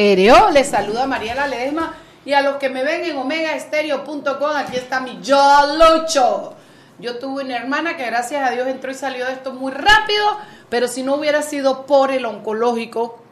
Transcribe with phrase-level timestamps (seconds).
[0.00, 0.50] Estéreo.
[0.50, 1.94] Les saluda Mariela Ledesma
[2.24, 5.38] y a los que me ven en omegaestereo.com, aquí está mi yo
[5.76, 6.54] Lucho.
[6.98, 10.24] Yo tuve una hermana que gracias a Dios entró y salió de esto muy rápido,
[10.70, 13.22] pero si no hubiera sido por el oncológico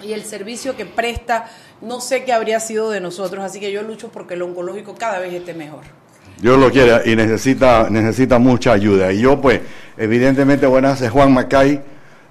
[0.00, 1.46] y el servicio que presta,
[1.80, 3.44] no sé qué habría sido de nosotros.
[3.44, 5.82] Así que yo lucho porque el oncológico cada vez esté mejor.
[6.40, 9.12] Dios lo quiere y necesita, necesita mucha ayuda.
[9.12, 9.60] Y yo, pues,
[9.96, 11.80] evidentemente, buenas, es Juan Macay,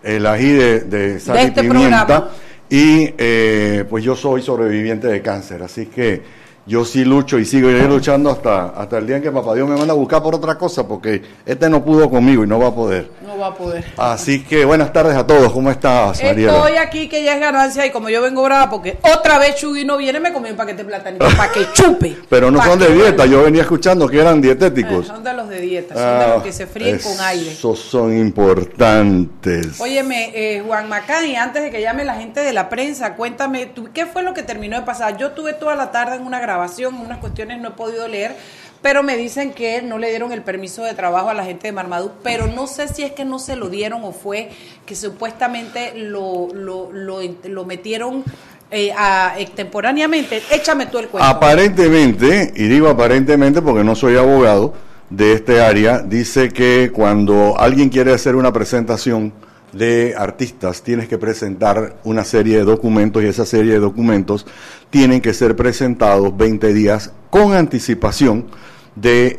[0.02, 2.06] el ají de, de sal y este pimienta.
[2.06, 2.32] programa.
[2.72, 6.22] Y eh, pues yo soy sobreviviente de cáncer, así que
[6.66, 9.68] yo sí lucho y sigo iré luchando hasta, hasta el día en que papá Dios
[9.68, 12.68] me manda a buscar por otra cosa, porque este no pudo conmigo y no va
[12.68, 13.10] a poder.
[13.32, 13.86] No va a poder.
[13.96, 16.54] Así que buenas tardes a todos, ¿cómo estás, Mariela?
[16.54, 19.86] Estoy aquí que ya es ganancia y como yo vengo brava porque otra vez Chugui
[19.86, 22.18] no viene, me comí un paquete de platanito para que chupe.
[22.30, 25.06] Pero no son de dieta, yo venía escuchando que eran dietéticos.
[25.06, 27.54] Eh, son de los de dieta, son de los que se fríen con aire.
[27.54, 29.80] Esos son importantes.
[29.80, 33.88] Óyeme, eh, Juan Macay, antes de que llame la gente de la prensa, cuéntame, tú,
[33.94, 35.16] ¿qué fue lo que terminó de pasar?
[35.16, 38.36] Yo tuve toda la tarde en una grabación, unas cuestiones no he podido leer,
[38.82, 41.72] pero me dicen que no le dieron el permiso de trabajo a la gente de
[41.72, 44.50] Marmadú, pero no sé si es que no se lo dieron o fue
[44.86, 48.24] que supuestamente lo, lo, lo, lo metieron
[48.72, 50.42] eh, a- extemporáneamente.
[50.52, 51.28] Échame tú el cuento.
[51.30, 54.74] Aparentemente, y digo aparentemente porque no soy abogado
[55.10, 59.34] de este área, dice que cuando alguien quiere hacer una presentación
[59.74, 64.46] de artistas, tienes que presentar una serie de documentos y esa serie de documentos
[64.90, 68.48] tienen que ser presentados 20 días con anticipación
[68.96, 69.36] de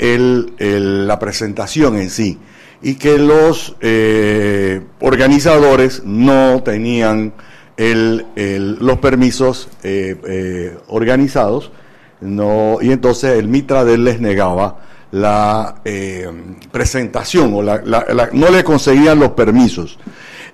[1.06, 2.38] la presentación en sí.
[2.80, 7.32] Y que los eh, organizadores no tenían
[7.76, 8.26] el-
[8.80, 11.70] los permisos eh, eh, organizados
[12.20, 14.78] no y entonces el Mitradel les negaba
[15.12, 16.28] la eh,
[16.70, 17.82] presentación o la,
[18.32, 19.98] no le conseguían los permisos.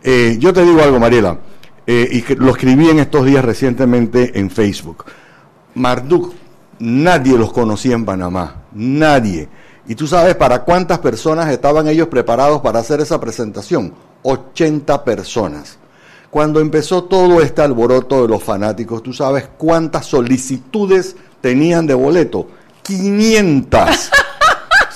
[0.02, 1.38] Eh, yo te digo algo, Mariela,
[1.86, 5.04] eh, y lo escribí en estos días recientemente en Facebook.
[5.74, 6.34] Marduk,
[6.80, 9.48] nadie los conocía en Panamá, nadie.
[9.86, 13.94] Y tú sabes para cuántas personas estaban ellos preparados para hacer esa presentación.
[14.22, 15.78] 80 personas.
[16.30, 22.48] Cuando empezó todo este alboroto de los fanáticos, tú sabes cuántas solicitudes tenían de boleto.
[22.82, 24.10] 500.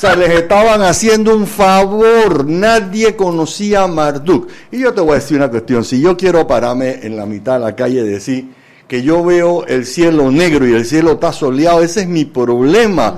[0.03, 2.45] Sea, les estaban haciendo un favor.
[2.45, 4.49] Nadie conocía a Marduk.
[4.73, 5.85] Y yo te voy a decir una cuestión.
[5.85, 8.49] Si yo quiero pararme en la mitad de la calle y decir
[8.89, 13.15] que yo veo el cielo negro y el cielo está soleado, ese es mi problema.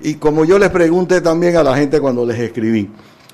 [0.00, 2.88] Y como yo les pregunté también a la gente cuando les escribí,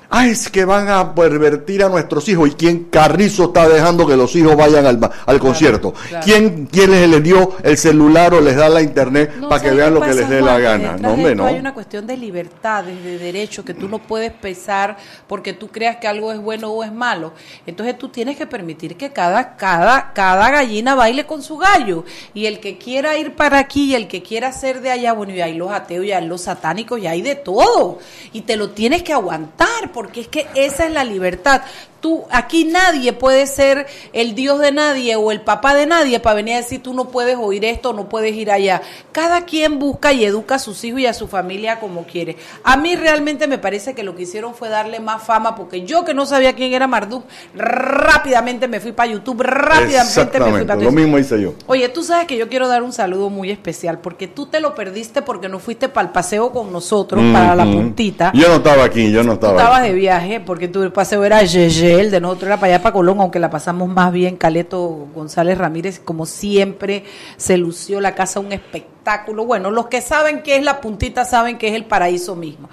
[0.09, 2.49] ah, es que van a pervertir a nuestros hijos.
[2.49, 5.93] ¿Y quién Carrizo está dejando que los hijos vayan al, al concierto?
[5.93, 6.25] claro.
[6.25, 9.83] ¿Quién, quién les, dio el celular o les da la internet No, para que ¿sabes
[9.83, 10.97] vean lo que les dé la gana?
[10.97, 11.45] No, hombre, no.
[11.45, 15.97] Hay una cuestión de libertades, de derecho, que tú no puedes pesar porque tú creas
[15.97, 17.33] que algo es bueno o es malo.
[17.65, 22.05] Entonces tú tienes que permitir que cada, cada, cada gallina baile con su gallo.
[22.33, 25.33] Y el que quiera ir para aquí y el que quiera ser de allá, bueno,
[25.33, 27.99] y hay los ateos, y hay los satánicos, y hay de todo.
[28.33, 31.61] Y te lo tienes que aguantar, porque es que esa es la libertad.
[32.05, 36.35] Tú, aquí nadie puede ser el Dios de nadie o el papá de nadie para
[36.35, 38.83] venir a decir tú no puedes oír esto, no puedes ir allá.
[39.11, 42.37] Cada quien busca y educa a sus hijos y a su familia como quiere.
[42.63, 46.05] A mí realmente me parece que lo que hicieron fue darle más fama porque yo
[46.05, 47.23] que no sabía quién era Marduk,
[47.55, 51.53] rápidamente me fui para YouTube, rápidamente me fui para lo mismo hice yo.
[51.65, 54.75] Oye, tú sabes que yo quiero dar un saludo muy especial porque tú te lo
[54.75, 58.31] perdiste porque no fuiste para el paseo con nosotros, para la puntita.
[58.35, 59.89] Yo no estaba aquí, yo no Tú estaba estabas aquí.
[59.89, 63.39] de viaje porque tu paseo era Yeye, de nosotros era para allá, para Colón, aunque
[63.39, 64.35] la pasamos más bien.
[64.37, 67.05] Caleto González Ramírez, como siempre,
[67.37, 69.45] se lució la casa un espectáculo.
[69.45, 72.69] Bueno, los que saben qué es la puntita saben que es el paraíso mismo.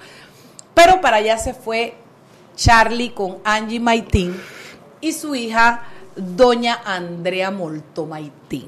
[0.73, 1.95] Pero para allá se fue
[2.55, 4.35] Charlie con Angie Maitín
[5.01, 5.83] y su hija,
[6.15, 8.67] doña Andrea Molto Maitín.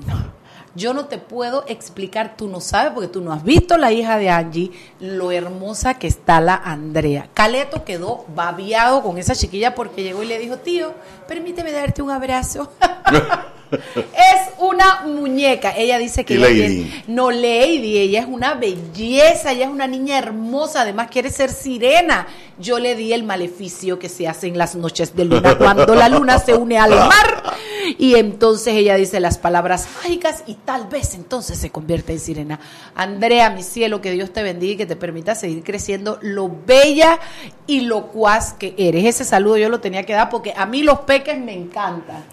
[0.75, 4.17] Yo no te puedo explicar, tú no sabes, porque tú no has visto la hija
[4.17, 7.29] de Angie, lo hermosa que está la Andrea.
[7.33, 10.93] Caleto quedó babiado con esa chiquilla porque llegó y le dijo, tío,
[11.27, 12.71] permíteme darte un abrazo.
[13.71, 15.73] es una muñeca.
[15.75, 17.03] Ella dice que ella Lady.
[17.07, 22.27] no, Lady, ella es una belleza, ella es una niña hermosa, además quiere ser sirena.
[22.57, 26.09] Yo le di el maleficio que se hace en las noches de luna, cuando la
[26.09, 27.55] luna se une al mar.
[27.97, 32.59] Y entonces ella dice las palabras mágicas y tal vez entonces se convierte en sirena.
[32.95, 37.19] Andrea, mi cielo, que Dios te bendiga y que te permita seguir creciendo lo bella
[37.67, 39.05] y locuaz que eres.
[39.05, 42.23] Ese saludo yo lo tenía que dar porque a mí los peques me encantan.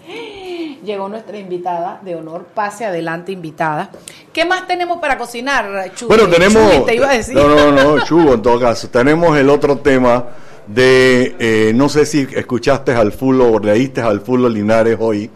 [0.85, 2.47] Llegó nuestra invitada de honor.
[2.55, 3.91] Pase adelante, invitada.
[4.33, 6.09] ¿Qué más tenemos para cocinar, Chuy?
[6.09, 6.73] Bueno, tenemos.
[6.73, 7.35] Chuy, te iba a decir.
[7.35, 8.89] No, no, no, Chugo, en todo caso.
[8.89, 10.25] Tenemos el otro tema
[10.67, 11.37] de.
[11.39, 15.31] eh, no sé si escuchaste al Fulo o leíste al Fulo Linares hoy.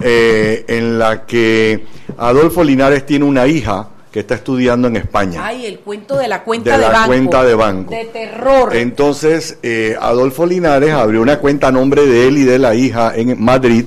[0.00, 1.86] eh, en la que
[2.18, 5.40] Adolfo Linares tiene una hija que está estudiando en España.
[5.44, 7.06] Ay, el cuento de la cuenta de, de, la banco.
[7.08, 7.90] cuenta de banco.
[7.94, 8.76] De terror.
[8.76, 13.12] Entonces, eh, Adolfo Linares abrió una cuenta a nombre de él y de la hija
[13.16, 13.86] en Madrid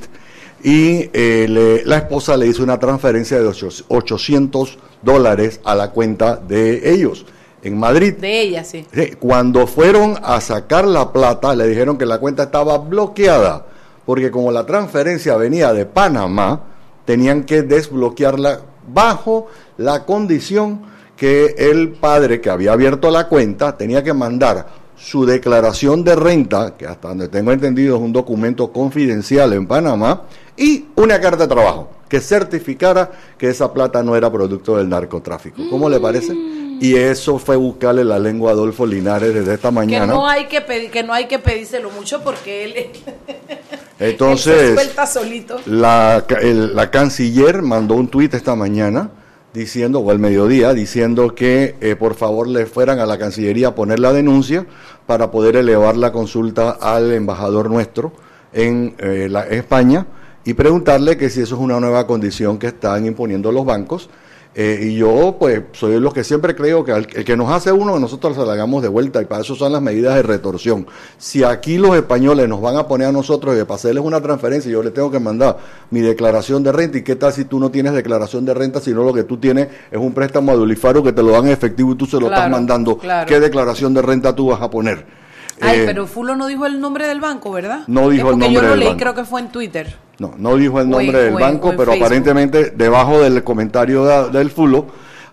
[0.64, 5.92] y eh, le- la esposa le hizo una transferencia de ocho- 800 dólares a la
[5.92, 7.26] cuenta de ellos
[7.64, 8.14] en Madrid.
[8.16, 8.86] De ella, sí.
[8.94, 13.66] Sí, Cuando fueron a sacar la plata, le dijeron que la cuenta estaba bloqueada,
[14.06, 16.64] porque como la transferencia venía de Panamá,
[17.06, 18.62] tenían que desbloquearla
[18.94, 19.48] bajo
[19.78, 20.82] la condición
[21.16, 26.76] que el padre que había abierto la cuenta tenía que mandar su declaración de renta,
[26.78, 30.24] que hasta donde tengo entendido es un documento confidencial en Panamá,
[30.60, 35.62] y una carta de trabajo que certificara que esa plata no era producto del narcotráfico.
[35.70, 36.34] ¿Cómo le parece?
[36.82, 40.08] Y eso fue buscarle la lengua a Adolfo Linares desde esta Que mañana.
[40.14, 42.90] no hay que pedir, que no hay que pedírselo mucho porque él, él
[44.00, 45.58] Entonces, suelta solito.
[45.66, 49.12] la, el- la canciller mandó un tuit esta mañana
[49.54, 53.76] diciendo, o el mediodía, diciendo que eh, por favor le fueran a la Cancillería a
[53.76, 54.66] poner la denuncia
[55.08, 58.14] para poder elevar la consulta al embajador nuestro
[58.54, 60.06] en eh, la, España
[60.50, 64.10] y preguntarle que si eso es una nueva condición que están imponiendo los bancos.
[64.56, 68.00] Eh, y yo, pues, soy lo que siempre creo que el que nos hace uno,
[68.00, 70.88] nosotros se la hagamos de vuelta, y para eso son las medidas de retorsión.
[71.19, 74.72] Si aquí los españoles nos van a poner a nosotros y para hacerles una transferencia,
[74.72, 75.60] yo le tengo que mandar
[75.92, 79.04] mi declaración de renta, ¿y qué tal si tú no tienes declaración de renta, sino
[79.04, 81.95] lo que tú tienes es un préstamo adulifaro que te lo dan en efectivo y
[81.95, 82.98] tú se lo estás mandando?
[82.98, 83.28] claro.
[83.28, 85.19] ¿Qué declaración de renta tú vas a poner?
[85.62, 87.82] Ay, Eh, pero Fulo no dijo el nombre del banco, ¿verdad?
[87.88, 89.00] No dijo Es el nombre yo lo del leí, banco.
[89.00, 89.96] creo que fue en Twitter.
[90.20, 92.06] No, no dijo el nombre del o banco, pero Facebook.
[92.06, 94.88] aparentemente debajo del comentario de- del fulo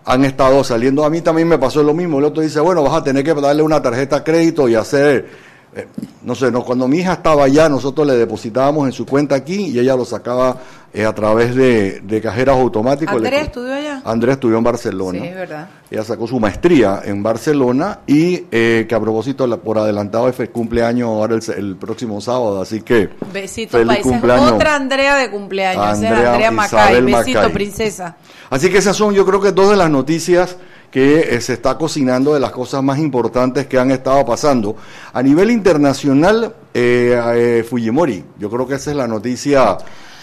[0.05, 1.03] han estado saliendo.
[1.03, 2.19] A mí también me pasó lo mismo.
[2.19, 5.29] El otro dice, bueno, vas a tener que darle una tarjeta de crédito y hacer,
[5.77, 5.87] eh,
[6.23, 9.67] no sé, no, cuando mi hija estaba allá, nosotros le depositábamos en su cuenta aquí
[9.67, 10.57] y ella lo sacaba
[10.93, 13.13] eh, a través de, de cajeras automáticos.
[13.21, 14.01] Le- Andrés estudió allá.
[14.03, 15.19] Andrés estudió en Barcelona.
[15.19, 15.69] Sí, es verdad.
[15.89, 20.49] Ella sacó su maestría en Barcelona y eh, que a propósito, la- por adelantado, es
[20.49, 24.51] cumpleaños ahora el, el próximo sábado, así que Besitos, feliz cumpleaños.
[24.53, 25.85] Otra Andrea de cumpleaños.
[25.85, 27.01] Andrea Andrea Macay.
[27.01, 27.53] Besito, Macay.
[27.53, 28.15] princesa.
[28.49, 30.57] Así que esas son, yo creo que dos de las noticias
[30.91, 34.75] que eh, se está cocinando de las cosas más importantes que han estado pasando.
[35.13, 39.77] A nivel internacional, eh, eh, Fujimori, yo creo que esa es la noticia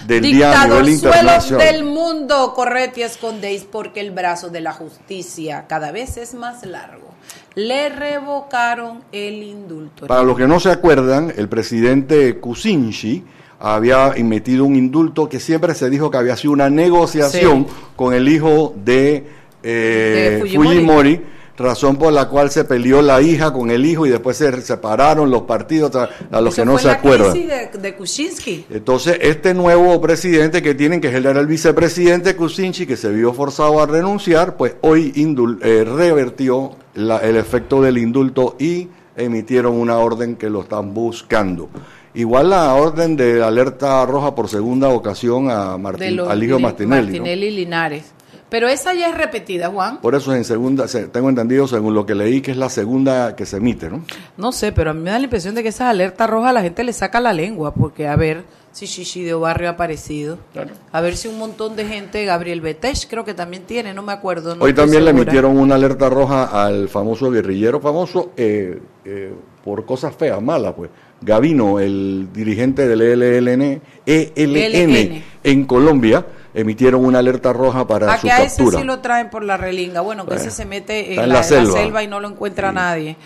[0.07, 1.67] del día a nivel internacional.
[1.67, 6.65] del mundo, corred y escondéis porque el brazo de la justicia cada vez es más
[6.65, 7.13] largo.
[7.55, 10.07] Le revocaron el indulto.
[10.07, 13.25] Para los que no se acuerdan, el presidente Kuczynski
[13.61, 17.75] había emitido un indulto que siempre se dijo que había sido una negociación Sí.
[17.97, 19.27] con el hijo de,
[19.65, 20.69] eh, Fujimori.
[20.69, 21.21] Fujimori,
[21.57, 25.31] razón por la cual se peleó la hija con el hijo y después se separaron
[25.31, 27.31] los partidos, a los Eso que no fue se la acuerdan.
[27.33, 28.67] crisis de, de Kuczynski.
[28.71, 33.81] Entonces, este nuevo presidente que tienen, que era el vicepresidente Kuczynski, que se vio forzado
[33.81, 39.99] a renunciar, pues hoy indul- eh, revertió la- el efecto del indulto y emitieron una
[39.99, 41.69] orden que lo están buscando.
[42.15, 47.21] Igual la orden de alerta roja por segunda ocasión a Martín, al hijo Martinelli.
[47.51, 48.13] Linares.
[48.55, 50.01] Pero esa ya es repetida, Juan.
[50.01, 52.69] Por eso es en segunda, se- tengo entendido, según lo que leí, que es la
[52.69, 54.05] segunda que se emite, ¿no?
[54.37, 56.53] No sé, pero a mí me da la impresión de que esas alertas rojas a
[56.53, 60.39] la gente le saca la lengua, porque a ver si Shishi de Barrio ha aparecido,
[60.53, 60.71] Claro.
[60.93, 64.13] a ver si un montón de gente, Gabriel Betesh creo que también tiene, no me
[64.13, 64.55] acuerdo.
[64.55, 69.33] no Hoy también le emitieron una alerta roja al famoso guerrillero famoso eh, eh,
[69.65, 70.91] por cosas feas, malas, pues.
[71.21, 75.23] Gavino, el dirigente del E ELN, ELN ELN.
[75.43, 78.79] en Colombia, emitieron una alerta roja para A su que a ese captura.
[78.79, 80.01] sí lo traen por la relinga.
[80.01, 82.03] Bueno, que ese se mete en, la, selva.
[82.03, 82.75] y no lo encuentra Sí.
[82.75, 83.17] nadie.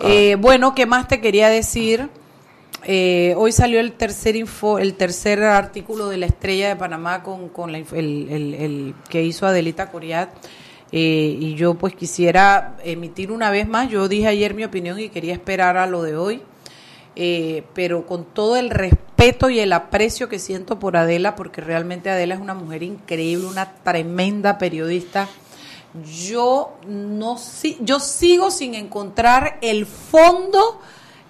[0.00, 2.08] Eh, bueno, ¿qué más te quería decir?
[2.84, 7.48] Eh, hoy salió el tercer info, el tercer artículo de la Estrella de Panamá con,
[7.48, 10.30] con la el- el que hizo Adelita Coriat.
[10.90, 15.10] Eh, y yo pues quisiera emitir una vez más, yo dije ayer mi opinión y
[15.10, 16.40] quería esperar a lo de hoy,
[17.20, 22.10] eh, pero con todo el respeto y el aprecio que siento por Adela, porque realmente
[22.10, 25.28] Adela es una mujer increíble, una tremenda periodista.
[26.28, 27.36] Yo no
[27.80, 30.80] yo sigo sin encontrar el fondo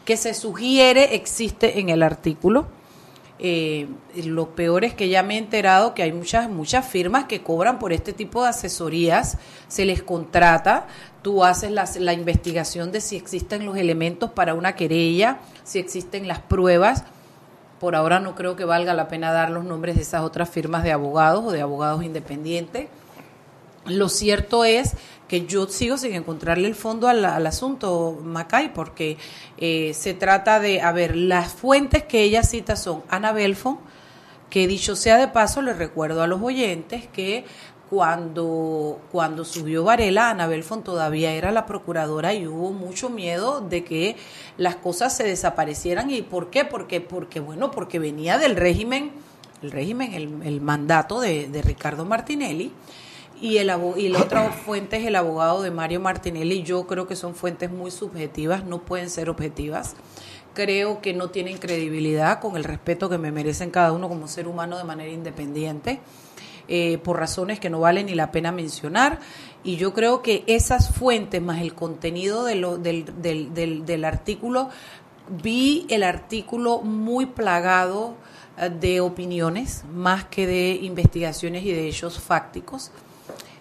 [0.04, 2.66] que se sugiere existe en el artículo.
[3.40, 3.86] Eh,
[4.24, 7.78] lo peor es que ya me he enterado que hay muchas muchas firmas que cobran
[7.78, 10.88] por este tipo de asesorías, se les contrata,
[11.22, 16.26] tú haces la, la investigación de si existen los elementos para una querella, si existen
[16.26, 17.04] las pruebas.
[17.78, 20.82] Por ahora no creo que valga la pena dar los nombres de esas otras firmas
[20.82, 22.88] de abogados o de abogados independientes.
[23.86, 24.96] Lo cierto es
[25.28, 29.18] que yo sigo sin encontrarle el fondo al, asunto, Macay, porque
[29.58, 33.78] eh, se trata de, a ver, las fuentes que ella cita son Ana Belfon,
[34.50, 37.44] Que dicho sea de paso, les recuerdo a los oyentes que
[37.90, 43.82] cuando, cuando subió Varela, Anabel Font todavía era la procuradora y hubo mucho miedo de
[43.82, 44.16] que
[44.58, 46.10] las cosas se desaparecieran.
[46.10, 46.64] ¿Y por qué?
[46.64, 49.12] Porque, porque bueno, porque venía del régimen,
[49.62, 52.72] el régimen, el, mandato de, de, Ricardo Martinelli.
[53.40, 56.62] Y, el, y la otra fuente es el abogado de Mario Martinelli.
[56.62, 59.94] Yo creo que son fuentes muy subjetivas, no pueden ser objetivas
[60.54, 64.48] creo que no tienen credibilidad con el respeto que me merecen cada uno como ser
[64.48, 66.00] humano de manera independiente.
[66.70, 69.20] Eh, por razones que no vale ni la pena mencionar.
[69.64, 74.68] Y yo creo que esas fuentes más el contenido de lo, del, del, del, artículo,
[75.42, 78.16] vi el artículo muy plagado
[78.58, 82.90] eh, de opiniones más que de investigaciones y de hechos fácticos.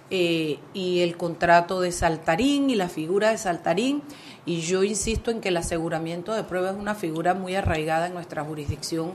[0.10, 4.02] Eh, y el contrato de Saltarín y la figura de Saltarín.
[4.46, 8.14] Y yo insisto en que el aseguramiento de pruebas es una figura muy arraigada en
[8.14, 9.12] nuestra jurisdicción,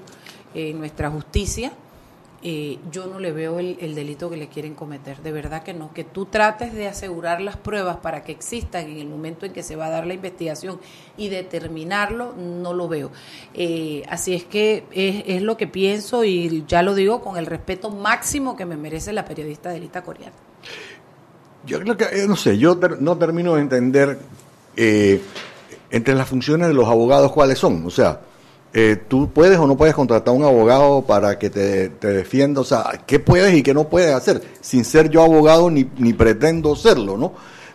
[0.54, 1.72] en nuestra justicia.
[2.44, 5.94] Eh, yo no le veo el, delito que le quieren cometer, de verdad que no.
[5.94, 9.62] Que tú trates de asegurar las pruebas para que existan en el momento en que
[9.62, 10.80] se va a dar la investigación
[11.16, 13.12] y determinarlo, no lo veo.
[13.54, 17.90] Eh, así es que es, lo que pienso y ya lo digo con el respeto
[17.90, 20.51] máximo que me merece la periodista Delita Coreana.
[21.66, 24.19] Yo creo que, eh, no sé, yo no termino de entender
[25.92, 27.85] entre las funciones de los abogados cuáles son.
[27.87, 28.21] O sea,
[28.75, 32.64] eh, tú puedes o no puedes contratar a un abogado para que te, defienda, o
[32.64, 36.75] sea, qué puedes y qué no puedes hacer, sin ser yo abogado ni, ni pretendo
[36.75, 37.35] serlo, ¿no?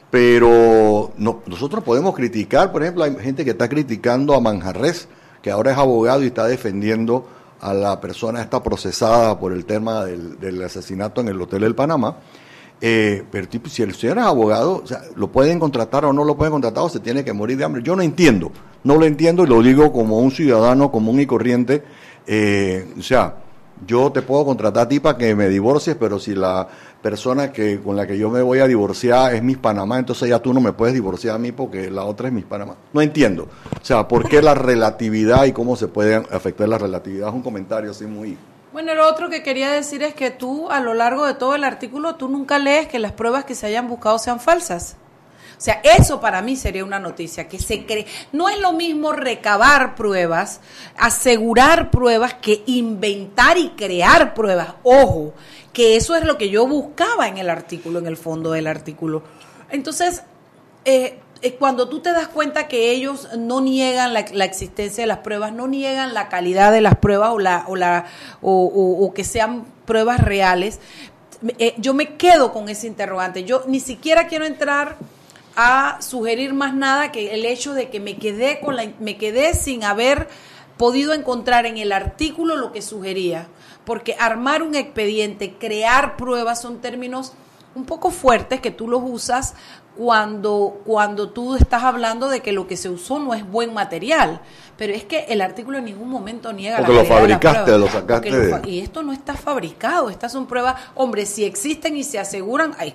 [0.10, 5.08] Pero no, nosotros podemos criticar, por ejemplo, hay gente que está criticando a Manjarres,
[5.44, 7.28] que ahora es abogado y está defendiendo
[7.62, 11.76] a la persona esta procesada por el tema del, del asesinato en el Hotel del
[11.76, 12.18] Panamá.
[12.80, 16.38] Eh, pero si el señor es abogado, o sea, ¿lo pueden contratar o no lo
[16.38, 17.82] pueden contratar o se tiene que morir de hambre?
[17.84, 18.52] Yo no entiendo,
[18.84, 21.84] no lo entiendo y lo digo como un ciudadano común y corriente.
[22.28, 23.36] Eh, o sea,
[23.86, 26.68] yo te puedo contratar a ti para que me divorcies, pero si la
[27.02, 30.40] persona que con la que yo me voy a divorciar es Miss Panamá, entonces ya
[30.40, 32.76] tú no me puedes divorciar a mí porque la otra es Miss Panamá.
[32.94, 33.44] No entiendo.
[33.80, 37.30] O sea, ¿por qué la relatividad y cómo se puede afectar la relatividad?
[37.30, 38.38] Es un comentario así muy
[38.78, 41.64] bueno, lo otro que quería decir es que tú, a lo largo de todo el
[41.64, 44.98] artículo, tú nunca lees que las pruebas que se hayan buscado sean falsas.
[45.58, 48.06] O sea, eso para mí sería una noticia, que se cree.
[48.32, 50.62] No es lo mismo recabar pruebas,
[50.96, 54.76] asegurar pruebas, que inventar y crear pruebas.
[54.84, 55.34] Ojo,
[55.74, 59.24] que eso es lo que yo buscaba en el artículo, en el fondo del artículo.
[59.72, 60.22] Entonces,
[60.86, 61.20] eh,
[61.60, 65.68] cuando tú te das cuenta que ellos no niegan la, existencia de las pruebas, no
[65.68, 68.06] niegan la calidad de las pruebas o, la, o, la,
[68.42, 70.80] o, que sean pruebas reales,
[71.60, 73.44] eh, yo me quedo con ese interrogante.
[73.44, 74.98] Yo ni siquiera quiero entrar
[75.56, 79.54] a sugerir más nada que el hecho de que me quedé con la, me quedé
[79.54, 80.28] sin haber
[80.78, 83.48] podido encontrar en el artículo lo que sugería,
[83.86, 87.34] porque armar un expediente, crear pruebas son términos
[87.76, 89.54] un poco fuertes que tú los usas
[89.98, 94.42] cuando, cuando tú estás hablando de que lo que se usó no es buen material.
[94.78, 98.62] Pero es que el artículo en ningún momento niega Porque la lo fabricaste, lo sacaste.
[98.66, 100.76] y esto no está fabricado, estas son pruebas.
[100.94, 102.94] Hombre, si existen y se aseguran, ay,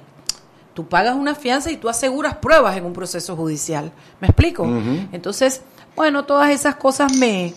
[0.75, 3.90] tú pagas una fianza y tú aseguras pruebas en un proceso judicial.
[4.21, 4.64] ¿Me explico?
[5.11, 5.62] Entonces,
[5.97, 7.54] bueno, todas esas cosas me,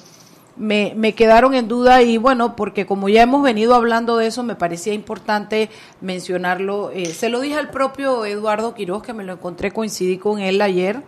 [0.58, 4.44] me, me, quedaron en duda y bueno, porque como ya hemos venido hablando de eso,
[4.44, 5.70] me parecía importante
[6.02, 6.92] mencionarlo.
[6.92, 10.62] Eh, se lo dije al propio Eduardo Quiroz, que me lo encontré, coincidí con él
[10.62, 11.02] ayer.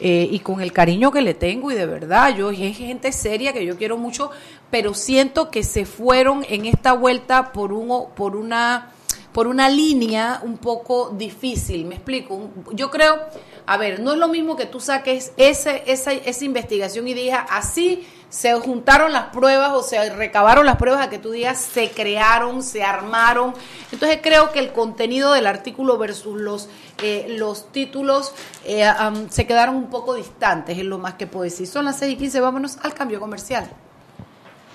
[0.00, 3.52] Eh, y con el cariño que le tengo y de verdad, yo es gente seria
[3.52, 4.28] que yo quiero mucho,
[4.68, 8.90] pero siento que se fueron en esta vuelta por un por una
[9.32, 12.50] por una línea un poco difícil, me explico.
[12.72, 13.20] Yo creo,
[13.66, 17.44] a ver, no es lo mismo que tú saques ese, esa, esa investigación y digas
[17.50, 21.92] así se juntaron las pruebas o se recabaron las pruebas a que tú digas se
[21.92, 23.54] crearon, se armaron.
[23.92, 26.68] Entonces creo que el contenido del artículo versus los,
[27.00, 28.32] eh, los títulos
[28.64, 28.90] eh,
[29.30, 31.68] se quedaron un poco distantes, es lo más que puedo decir.
[31.68, 33.70] Son las 6 y 15, vámonos al cambio comercial.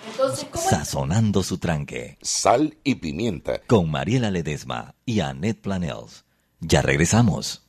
[0.10, 2.18] Entonces, Sazonando su tranque.
[2.22, 3.60] Sal y pimienta.
[3.68, 6.24] Con Mariela Ledesma y Annette Planels.
[6.62, 7.69] Ya regresamos.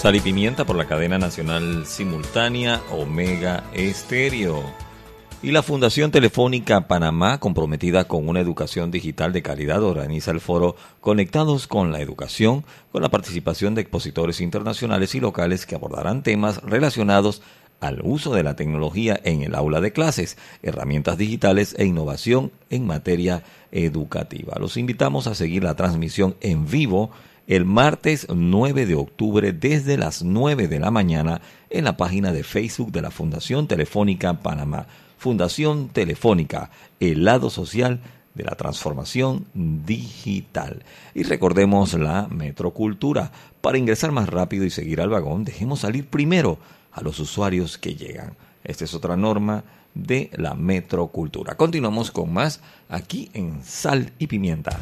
[0.00, 4.62] Sal y Pimienta por la cadena nacional simultánea Omega Estéreo.
[5.42, 10.74] Y la Fundación Telefónica Panamá, comprometida con una educación digital de calidad, organiza el foro
[11.02, 16.62] Conectados con la Educación, con la participación de expositores internacionales y locales que abordarán temas
[16.62, 17.42] relacionados
[17.80, 22.86] al uso de la tecnología en el aula de clases, herramientas digitales e innovación en
[22.86, 24.56] materia educativa.
[24.58, 27.10] Los invitamos a seguir la transmisión en vivo
[27.50, 32.44] el martes 9 de octubre desde las 9 de la mañana en la página de
[32.44, 34.86] Facebook de la Fundación Telefónica Panamá.
[35.18, 38.02] Fundación Telefónica, el lado social
[38.34, 40.84] de la transformación digital.
[41.12, 43.32] Y recordemos la metrocultura.
[43.60, 46.56] Para ingresar más rápido y seguir al vagón, dejemos salir primero
[46.92, 48.36] a los usuarios que llegan.
[48.62, 51.56] Esta es otra norma de la metrocultura.
[51.56, 54.78] Continuamos con más aquí en Sal y Pimienta.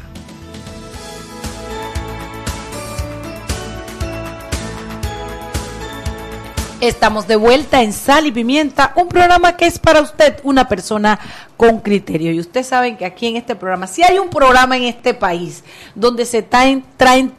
[6.81, 11.19] Estamos de vuelta en Sal y Pimienta, un programa que es para usted una persona
[11.57, 12.31] con criterio.
[12.31, 15.65] Y ustedes saben que aquí en este programa, si hay un programa en este país
[15.93, 16.85] donde se traen,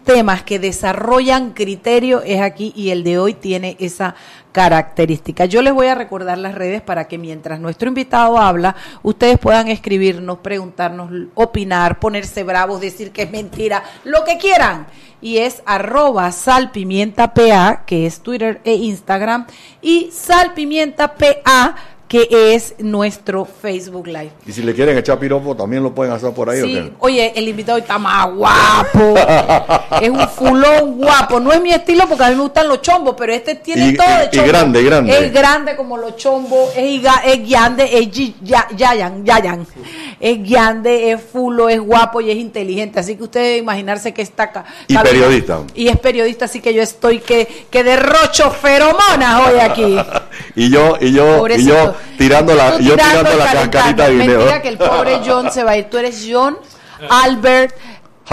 [0.05, 4.15] temas que desarrollan criterio, es aquí y el de hoy tiene esa
[4.53, 5.47] característica.
[5.47, 9.69] Yo les voy a recordar las redes para que mientras nuestro invitado habla, ustedes puedan
[9.69, 14.87] escribirnos, preguntarnos, opinar, ponerse bravos, decir que es mentira, lo que quieran.
[15.21, 19.47] Y es arroba salpimientapa, que es Twitter e Instagram,
[19.83, 21.27] y salpimientapa
[22.11, 24.33] que es nuestro Facebook Live.
[24.45, 26.61] Y si le quieren echar piropo, también lo pueden hacer por ahí.
[26.61, 26.93] Sí, ¿o qué?
[26.99, 29.15] oye, el invitado está más guapo.
[30.03, 31.39] es un fulón guapo.
[31.39, 33.97] No es mi estilo porque a mí me gustan los chombos, pero este tiene Y-
[33.97, 34.49] todo de y- y chombo.
[34.49, 35.19] grande, grande.
[35.25, 38.09] Es grande como los chombos, es, es grande, es
[38.77, 39.65] yayan, yayan.
[40.19, 42.99] Es grande, es fulo, es guapo y es inteligente.
[42.99, 44.65] Así que usted debe imaginarse que está acá.
[44.89, 45.61] Y periodista.
[45.77, 49.97] Y es periodista, así que yo estoy que, que derrocho feromonas hoy aquí.
[50.57, 54.39] Y yo, y yo, y yo tirando la, yo tirando la cascarita de video.
[54.39, 55.85] Mentira que el pobre John se va a ir.
[55.91, 56.59] Tú eres John
[57.09, 57.75] Albert.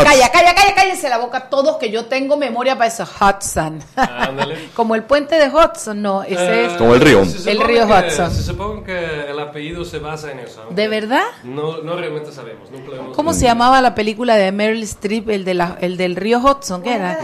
[0.04, 3.04] Calla, calla, calla, cállense la boca todos que yo tengo memoria para eso.
[3.04, 3.80] Hudson.
[3.96, 4.70] Ándale.
[4.76, 6.74] Como el puente de Hudson, no, ese es.
[6.74, 7.24] Como el río.
[7.46, 8.32] El río que- Hudson.
[8.32, 10.66] Se supone que el apellido se basa en eso.
[10.70, 11.24] ¿De verdad?
[11.44, 12.70] No, no realmente sabemos.
[12.72, 15.98] nunca lo hemos ¿Cómo se llamaba la película de Meryl Streep, el, de la, el
[15.98, 16.82] del río Hudson?
[16.84, 17.18] ¿Qué era?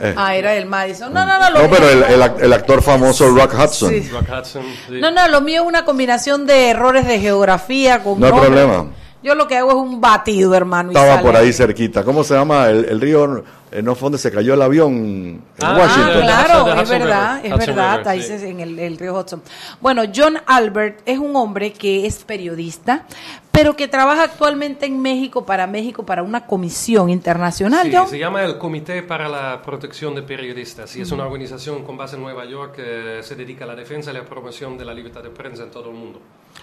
[0.00, 0.14] Eh.
[0.16, 1.12] Ah, era el Madison.
[1.12, 1.50] No, no, no.
[1.50, 3.90] lo No, pero el, el, el actor famoso Rock Hudson.
[3.90, 4.08] Sí.
[4.10, 4.62] Rock Hudson.
[4.88, 5.00] sí.
[5.00, 8.86] No, no, lo mío es una combinación de errores de geografía con No hay problema.
[9.22, 10.90] Yo lo que hago es un batido, hermano.
[10.90, 12.04] Estaba por ahí cerquita.
[12.04, 13.44] ¿Cómo se llama el, el río?
[13.72, 16.22] Eh, ¿No fue donde se cayó el avión en Ah, Ah, Washington?
[16.22, 17.46] claro, The es verdad, River.
[17.46, 18.32] es Hudson verdad, River, ahí sí.
[18.46, 19.42] en el, el río Hudson.
[19.80, 23.06] Bueno, John Albert es un hombre que es periodista,
[23.52, 28.08] pero que trabaja actualmente en México, para México, para una comisión internacional, Sí, John.
[28.08, 32.16] se llama el Comité para la Protección de Periodistas y es una organización con base
[32.16, 35.22] en Nueva York que se dedica a la defensa y la promoción de la libertad
[35.22, 36.20] de prensa en todo el mundo.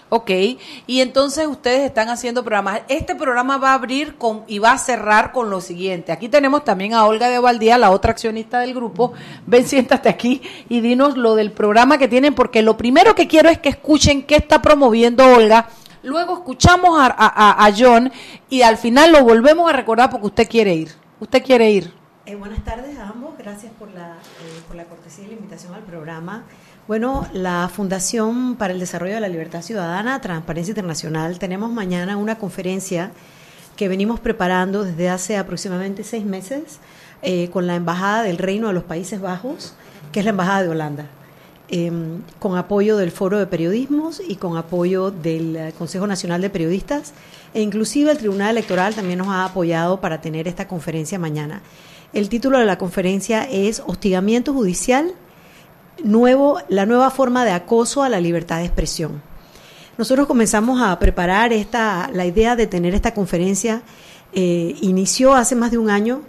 [0.10, 0.30] Ok,
[0.88, 2.82] y entonces ustedes están haciendo programas.
[2.88, 6.12] Este programa va a abrir con y va a cerrar con lo siguiente.
[6.12, 9.14] Aquí tenemos también a Olga de Valdía, la otra accionista del grupo.
[9.46, 13.50] Ven, siéntate aquí y dinos lo del programa que tienen, porque lo primero que quiero
[13.50, 15.68] es que escuchen qué está promoviendo Olga.
[16.04, 18.12] Luego escuchamos a, a- a John
[18.50, 20.92] y al final lo volvemos a recordar porque usted quiere ir.
[21.20, 21.94] Usted quiere ir.
[22.26, 25.74] Eh, buenas tardes a ambos, gracias por la, eh, por la cortesía y la invitación
[25.74, 26.44] al programa.
[26.88, 32.38] Bueno, la Fundación para el Desarrollo de la Libertad Ciudadana, Transparencia Internacional, tenemos mañana una
[32.38, 33.12] conferencia
[33.78, 36.80] que venimos preparando desde hace aproximadamente seis meses
[37.22, 39.74] eh, con la Embajada del Reino de los Países Bajos,
[40.12, 41.06] que es la Embajada de Holanda,
[41.70, 46.50] em, con apoyo del Foro de Periodismos y con apoyo del eh, Consejo Nacional de
[46.50, 47.14] Periodistas,
[47.54, 51.62] e inclusive el Tribunal Electoral también nos ha apoyado para tener esta conferencia mañana.
[52.14, 55.14] El título de la conferencia es Hostigamiento Judicial
[56.04, 59.22] nuevo, la nueva forma de acoso a la libertad de expresión.
[59.98, 63.82] Nosotros comenzamos a preparar esta, la idea de tener esta conferencia,
[64.34, 66.22] eh, inició hace más de un año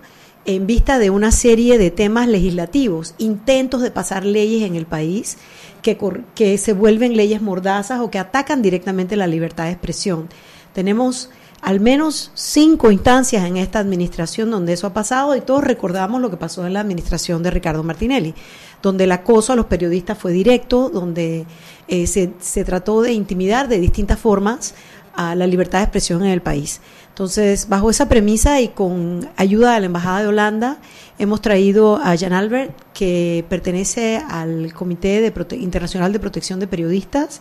[0.46, 5.36] en vista de una serie de temas legislativos, intentos de pasar leyes en el país
[5.82, 5.98] que,
[6.34, 10.28] que se vuelven leyes mordazas o que atacan directamente la libertad de expresión.
[10.72, 11.28] Tenemos
[11.60, 16.30] al menos cinco instancias en esta administración donde eso ha pasado y todos recordamos lo
[16.30, 18.34] que pasó en la administración de Ricardo Martinelli
[18.82, 21.46] donde el acoso a los periodistas fue directo, donde
[21.88, 24.74] eh, se, se trató de intimidar de distintas formas
[25.14, 26.80] a la libertad de expresión en el país.
[27.08, 30.78] Entonces, bajo esa premisa y con ayuda de la Embajada de Holanda,
[31.18, 37.40] hemos traído a Jan Albert, que pertenece al Comité de Internacional de Protección de Periodistas.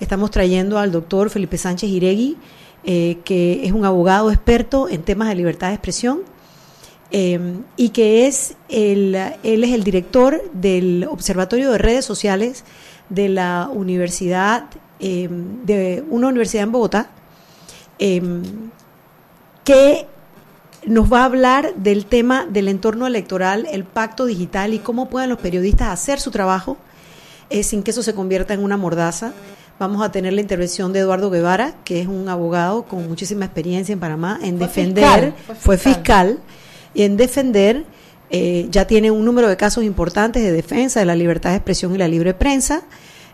[0.00, 2.38] Estamos trayendo al doctor Felipe Sánchez Iregui,
[2.84, 6.22] eh, que es un abogado experto en temas de libertad de expresión
[7.16, 12.64] Em, y que es el, él es el director del Observatorio de Redes Sociales
[13.08, 14.64] de la Universidad,
[14.98, 17.10] em, de una universidad en Bogotá,
[19.64, 20.06] que
[20.86, 25.30] nos va a hablar del tema del entorno electoral, el pacto digital y cómo pueden
[25.30, 26.76] los periodistas hacer su trabajo
[27.48, 29.32] eh, sin que eso se convierta en una mordaza.
[29.78, 33.92] Vamos a tener la intervención de Eduardo Guevara, que es un abogado con muchísima experiencia
[33.92, 36.38] en Panamá en defender, fue fiscal
[36.94, 37.84] y en defender,
[38.30, 41.92] eh, ya tiene un número de casos importantes de defensa de la libertad de expresión
[41.92, 42.82] y la libre prensa.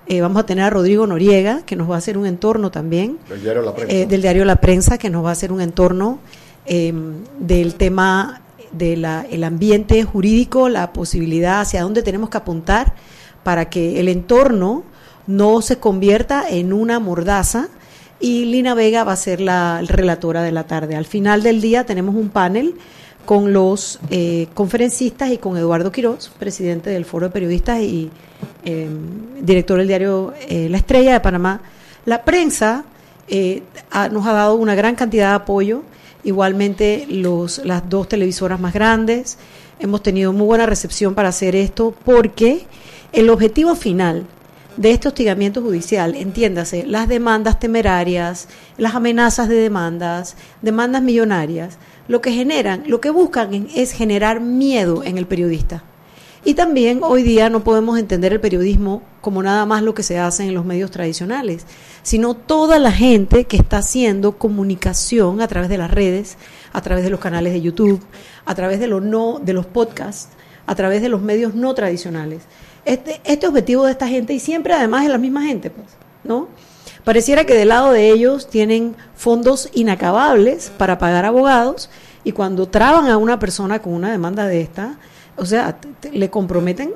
[0.06, 3.18] Eh, vamos a tener a Rodrigo Noriega, que nos va a hacer un entorno también.
[3.28, 3.94] Del diario La Prensa.
[3.94, 6.18] Eh, del diario La Prensa, que nos va a hacer un entorno
[6.66, 12.94] del tema del el ambiente jurídico, la posibilidad hacia dónde tenemos que apuntar
[13.42, 14.84] para que el entorno
[15.26, 17.68] no se convierta en una mordaza.
[18.20, 20.94] Y Lina Vega va a ser la relatora de la tarde.
[20.94, 22.74] Al final del día tenemos un panel
[23.24, 28.10] con los eh, conferencistas y con Eduardo Quiroz, presidente del Foro de Periodistas y
[28.64, 31.60] em, director del diario eh, La Estrella de Panamá.
[32.06, 32.84] La prensa
[33.28, 33.62] eh,
[34.10, 35.82] nos ha dado una gran cantidad de apoyo,
[36.24, 39.38] igualmente los, las dos televisoras más grandes.
[39.78, 42.66] Hemos tenido muy buena recepción para hacer esto porque
[43.12, 44.26] el objetivo final
[44.76, 51.78] de este hostigamiento judicial, entiéndase, las demandas temerarias, las amenazas de demandas, demandas millonarias,
[52.08, 55.84] lo que generan, lo que buscan es generar miedo en el periodista.
[56.44, 60.18] Y también hoy día no podemos entender el periodismo como nada más lo que se
[60.18, 61.66] hace en los medios tradicionales,
[62.02, 66.38] sino toda la gente que está haciendo comunicación a través de las redes,
[66.72, 68.00] a través de los canales de YouTube,
[68.46, 70.30] a través de los no de los podcasts,
[70.66, 72.42] a través de los medios no tradicionales.
[72.84, 75.86] Este, este objetivo de esta gente, y siempre además es la misma gente, pues,
[76.24, 76.48] ¿no?
[77.04, 81.88] Pareciera que del lado de ellos tienen fondos inacabables para pagar abogados
[82.24, 84.98] y cuando traban a una persona con una demanda de esta,
[85.36, 85.78] o sea,
[86.12, 86.92] le comprometen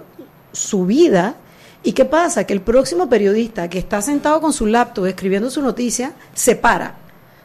[0.53, 1.37] su vida.
[1.83, 2.45] ¿Y qué pasa?
[2.45, 6.97] Que el próximo periodista que está sentado con su laptop escribiendo su noticia se para,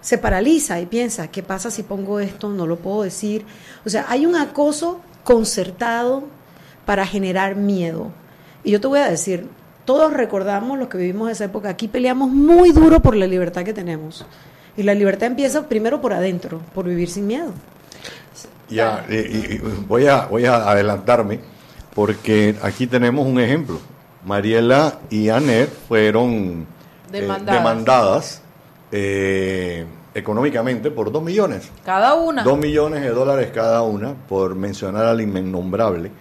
[0.02, 2.50] se paraliza y piensa, ¿qué pasa si pongo esto?
[2.50, 3.46] No lo puedo decir.
[3.86, 6.24] O sea, hay un acoso concertado
[6.86, 8.12] para generar miedo.
[8.64, 9.48] Y yo te voy a decir,
[9.86, 13.74] todos recordamos los que vivimos esa época, aquí peleamos muy duro por la libertad que
[13.74, 14.26] tenemos.
[14.78, 17.52] Y la libertad empieza primero por adentro, por vivir sin miedo.
[18.70, 21.40] Ya, y, voy, a, voy a adelantarme,
[21.96, 23.80] porque aquí tenemos un ejemplo.
[24.26, 26.68] Mariela y Anet fueron
[27.12, 28.42] eh, demandadas,
[28.92, 31.70] eh, económicamente por dos millones.
[31.84, 32.44] Cada una.
[32.44, 36.12] Dos millones de dólares cada una, por mencionar al innombrable,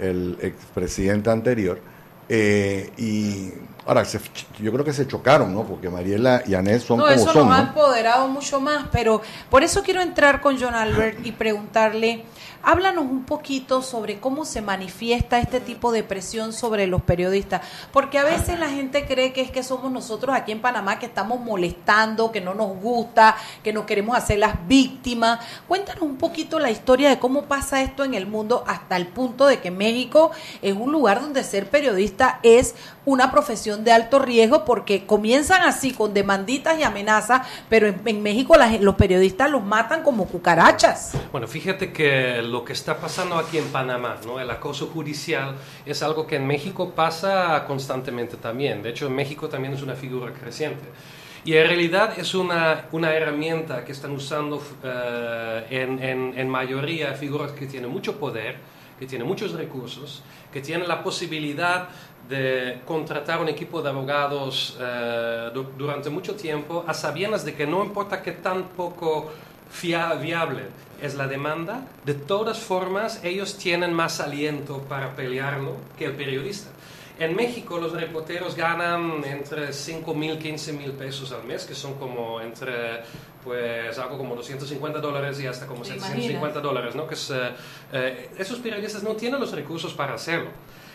[0.00, 1.80] el expresidente anterior.
[2.28, 3.52] Eh, y
[3.86, 5.64] ahora, yo creo que se chocaron, ¿no?
[5.64, 9.82] Porque Mariela y Anés son no, eso nos ha empoderado mucho más, pero por eso
[9.82, 12.24] quiero entrar con John Albert y preguntarle
[12.68, 18.18] Háblanos un poquito sobre cómo se manifiesta este tipo de presión sobre los periodistas, porque
[18.18, 21.38] a veces la gente cree que es que somos nosotros aquí en Panamá que estamos
[21.38, 25.38] molestando, que no nos gusta, que no queremos hacer las víctimas.
[25.68, 29.46] Cuéntanos un poquito la historia de cómo pasa esto en el mundo hasta el punto
[29.46, 32.74] de que México es un lugar donde ser periodista es
[33.04, 38.56] una profesión de alto riesgo porque comienzan así con demanditas y amenazas, pero en, México
[38.80, 41.12] los periodistas los matan como cucarachas.
[41.30, 44.40] Bueno, fíjate que lo que está pasando aquí en Panamá, ¿no?
[44.40, 48.82] el acoso judicial, es algo que en México pasa constantemente también.
[48.82, 50.86] De hecho, en México también es una figura creciente.
[51.44, 57.12] Y en realidad es una, una herramienta que están usando eh, en, en, en mayoría
[57.12, 58.56] figuras que tienen mucho poder,
[58.98, 61.90] que tienen muchos recursos, que tienen la posibilidad
[62.26, 67.84] de contratar un equipo de abogados eh, durante mucho tiempo a sabiendas de que no
[67.84, 69.30] importa que tan poco
[70.20, 70.62] viable
[71.00, 76.70] es la demanda, de todas formas ellos tienen más aliento para pelearlo que el periodista.
[77.18, 81.94] En México los reporteros ganan entre 5 mil, 15 mil pesos al mes, que son
[81.94, 83.02] como entre,
[83.42, 87.06] pues algo como 250 dólares y hasta como 750 dólares, ¿no?
[87.06, 87.54] Que eh,
[87.92, 90.50] eh, esos periodistas no tienen los recursos para hacerlo.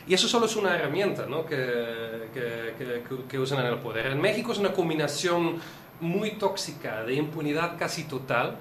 [0.08, 1.46] Y eso solo es una herramienta ¿no?
[1.46, 4.08] que, que, que, usan en el poder.
[4.08, 5.62] En México es una combinación
[6.02, 8.58] muy tóxica de impunidad casi total,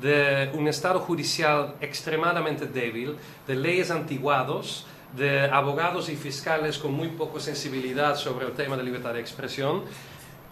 [0.00, 7.08] de un Estado judicial extremadamente débil, de leyes antiguados, de abogados y fiscales con muy
[7.08, 9.82] poca sensibilidad sobre el tema de libertad de expresión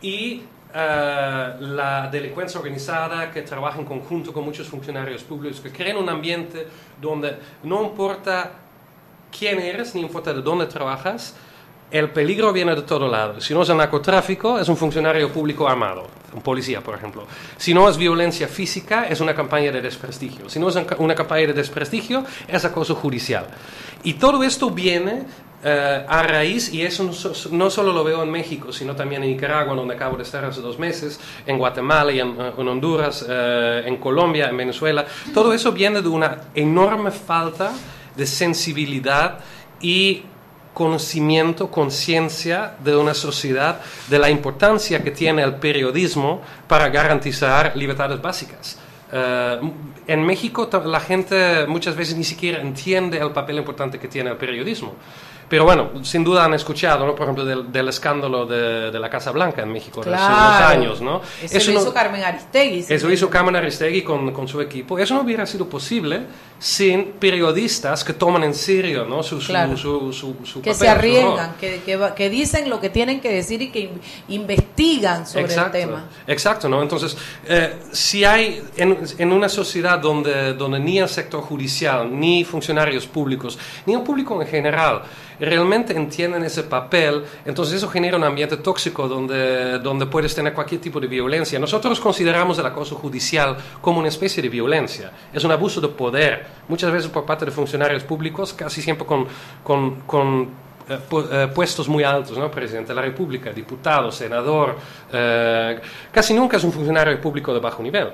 [0.03, 0.43] y
[0.75, 6.09] eh, la delincuencia organizada que trabaja en conjunto con muchos funcionarios públicos que crean un
[6.09, 6.67] ambiente
[7.01, 8.53] donde no importa
[9.37, 11.37] quién eres ni importa de dónde trabajas,
[11.91, 13.41] el peligro viene de todo lado.
[13.41, 17.27] Si no es el narcotráfico, es un funcionario público armado, un policía, por ejemplo.
[17.57, 20.49] Si no es violencia física, es una campaña de desprestigio.
[20.49, 23.47] Si no es una campaña de desprestigio, es acoso judicial.
[24.03, 25.25] Y todo esto viene
[25.65, 27.11] eh, a raíz, y eso
[27.51, 30.61] no, solo lo veo en México, sino también en Nicaragua, donde acabo de estar hace
[30.61, 35.05] dos meses, en Guatemala y en, eh, Honduras, eh, en Colombia, en Venezuela.
[35.35, 37.73] Todo eso viene de una enorme falta
[38.15, 39.41] de sensibilidad
[39.81, 40.23] y
[40.79, 48.23] conocimiento, conciencia de una sociedad de la importancia que tiene el periodismo para garantizar libertades
[48.23, 48.79] básicas.
[49.11, 49.61] Eh,
[50.07, 54.37] en México la gente muchas veces ni siquiera entiende el papel importante que tiene el
[54.37, 54.95] periodismo.
[55.49, 57.15] Pero bueno, sin duda han escuchado, ¿no?
[57.15, 61.01] por ejemplo, del, escándalo de, la Casa Blanca en México hace unos años.
[61.01, 61.23] ¿no?
[61.43, 62.85] Eso, lo hizo Carmen Aristegui.
[62.89, 64.99] Eso hizo Carmen Aristegui con, con, su equipo.
[64.99, 66.23] Eso no hubiera sido posible
[66.59, 69.23] sin periodistas que toman en serio ¿no?
[69.23, 71.81] su, su, su, Que se arriesgan, que,
[72.17, 73.91] que, dicen lo que tienen que decir y que
[74.29, 76.07] investigan sobre el tema.
[76.27, 76.83] Exacto, ¿no?
[76.83, 82.45] Entonces, eh, si hay en, en, una sociedad donde, donde ni el sector judicial, ni
[82.45, 85.03] funcionarios públicos, ni el público en general,
[85.41, 90.81] realmente entienden ese papel, entonces eso genera un ambiente tóxico donde, donde puedes tener cualquier
[90.81, 91.59] tipo de violencia.
[91.59, 96.47] Nosotros consideramos el acoso judicial como una especie de violencia, es un abuso de poder,
[96.69, 99.27] muchas veces por parte de funcionarios públicos, casi siempre con,
[99.63, 100.49] con, con
[100.89, 100.99] eh,
[101.33, 102.51] eh, puestos muy altos, ¿no?
[102.51, 104.77] presidente de la República, diputado, senador,
[105.13, 108.09] eh, casi nunca es un funcionario público de bajo nivel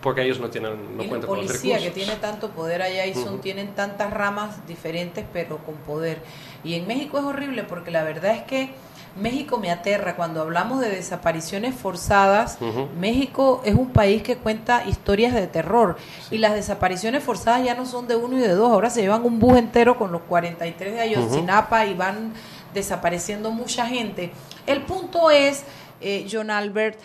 [0.00, 1.82] porque ellos no tienen no cuentan con los recursos.
[1.82, 6.18] que tiene tanto poder allá y son tienen tantas ramas diferentes pero con poder
[6.62, 8.74] y en México es horrible porque la verdad es que
[9.16, 12.58] México me aterra cuando hablamos de desapariciones forzadas.
[12.98, 15.96] México es un país que cuenta historias de terror
[16.32, 18.72] y las desapariciones forzadas ya no son de uno y de dos.
[18.72, 22.32] Ahora se llevan un bus entero con los 43 de Ayotzinapa y van
[22.72, 24.32] desapareciendo mucha gente.
[24.66, 25.62] El punto es,
[26.00, 26.98] eh, John Albert,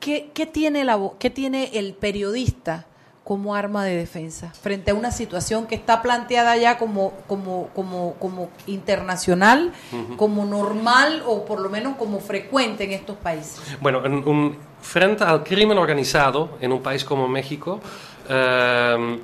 [0.00, 2.86] ¿qué, tiene la, ¿qué tiene el periodista
[3.22, 8.14] como arma de defensa frente a una situación que está planteada ya como, como, como,
[8.14, 9.72] como internacional,
[10.16, 13.60] como normal o por lo menos como frecuente en estos países?
[13.80, 17.80] Bueno, un, frente al crimen organizado en un país como México,
[18.28, 19.20] eh,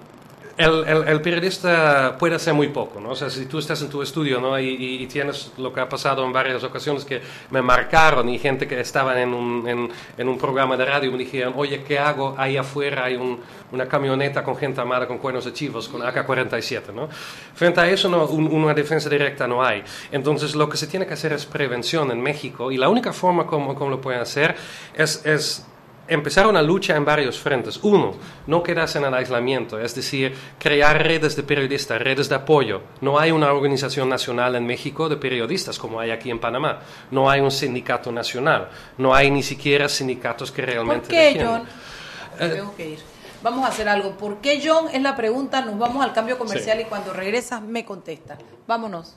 [0.56, 3.10] el, el, periodista puede hacer muy poco, ¿no?
[3.10, 4.58] O sea, si tú estás en tu estudio, ¿no?
[4.58, 8.66] Y, y, tienes lo que ha pasado en varias ocasiones que me marcaron y gente
[8.66, 12.34] que estaba en un, en, en un programa de radio me dijeron, oye, ¿qué hago?
[12.38, 13.38] Ahí afuera hay un,
[13.72, 17.08] una camioneta con gente armada con cuernos de chivos, con AK-47, ¿no?
[17.54, 19.82] Frente a eso, no, una defensa directa no hay.
[20.10, 23.46] Entonces, lo que se tiene que hacer es prevención en México y la única forma
[23.46, 24.56] como, como lo pueden hacer
[24.94, 25.66] es, es
[26.08, 27.78] empezar una lucha en varios frentes.
[27.82, 28.14] Uno,
[28.46, 32.82] no quedarse en el aislamiento, es decir, crear redes de periodistas, redes de apoyo.
[33.00, 36.80] No hay una organización nacional en México de periodistas como hay aquí en Panamá.
[37.10, 38.68] No hay un sindicato nacional.
[38.98, 41.06] No hay ni siquiera sindicatos que realmente...
[41.06, 41.62] ¿Por qué, John?
[42.38, 42.98] Eh, Tengo que ir.
[43.42, 44.16] Vamos a hacer algo.
[44.16, 44.88] ¿Por qué, John?
[44.92, 45.60] Es la pregunta.
[45.62, 48.38] Nos vamos al cambio comercial y cuando regresas me contesta.
[48.66, 49.16] Vámonos.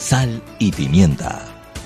[0.00, 1.44] Sal y pimienta.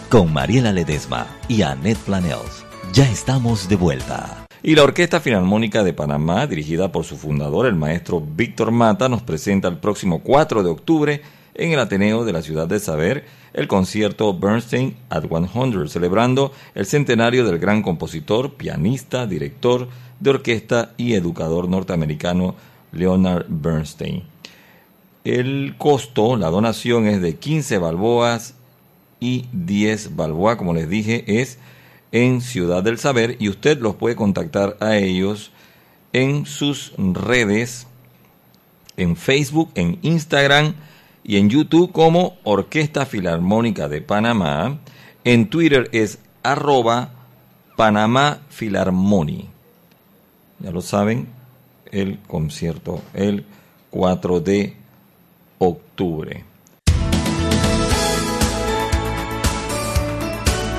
[0.09, 2.65] Con Mariela Ledesma y Annette Planels.
[2.93, 4.47] Ya estamos de vuelta.
[4.63, 9.23] Y la Orquesta Filarmónica de Panamá, dirigida por su fundador, el maestro Víctor Mata, nos
[9.23, 11.23] presenta el próximo 4 de octubre
[11.57, 16.87] en el Ateneo de la Ciudad de Saber el concierto Bernstein at 100, celebrando el
[16.87, 19.89] centenario del gran compositor, pianista, director
[20.21, 22.55] de orquesta y educador norteamericano
[22.93, 24.34] Leonard Bernstein.
[25.25, 28.55] El costo, la donación es de 15 balboas
[29.21, 31.59] y 10 balboas, como les dije, es
[32.13, 35.51] en Ciudad del Saber y usted los puede contactar a ellos
[36.13, 37.87] en sus redes,
[38.99, 40.75] en Facebook, en Instagram
[41.25, 44.79] y en YouTube como Orquesta Filarmónica de Panamá.
[45.25, 47.13] En Twitter es arroba
[47.77, 49.49] Panamá Filarmoni.
[50.61, 51.29] Ya lo saben,
[51.91, 53.47] el concierto el
[53.91, 54.84] 4 de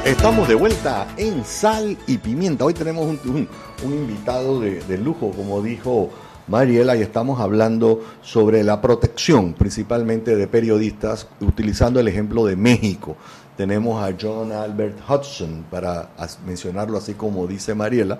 [0.05, 2.65] Estamos de vuelta en Sal y Pimienta.
[2.65, 3.47] Hoy tenemos un,
[3.83, 6.09] invitado de, lujo, como dijo
[6.47, 13.15] Mariela, y estamos hablando sobre la protección, principalmente de periodistas, utilizando el ejemplo de México.
[13.55, 16.09] Tenemos a John Albert Hudson, para
[16.45, 18.19] mencionarlo así como dice Mariela.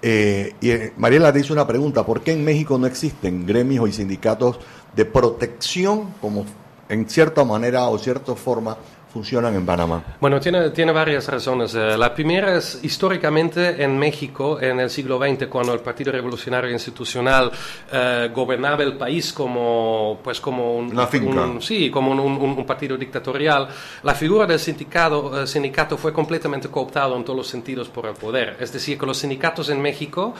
[0.00, 3.92] Eh, eh, Mariela te hizo una pregunta, ¿por qué en México no existen gremios y
[3.92, 4.60] sindicatos
[4.94, 6.44] de protección como
[6.88, 8.76] en cierta manera o cierta forma
[9.12, 10.02] funcionan en Panamá?
[10.20, 11.74] Bueno, tiene, tiene varias razones.
[11.74, 16.70] Eh, La primera es históricamente en México, en el siglo XX, cuando el Partido Revolucionario
[16.70, 17.50] Institucional
[17.92, 21.40] eh, gobernaba el país como, pues como un, Una finca.
[21.42, 23.68] un- sí, como un, un- un partido dictatorial,
[24.02, 28.14] la figura del sindicato, eh, sindicato fue completamente cooptado en todos los sentidos por el
[28.14, 28.56] poder.
[28.60, 30.34] Es decir, que los sindicatos en México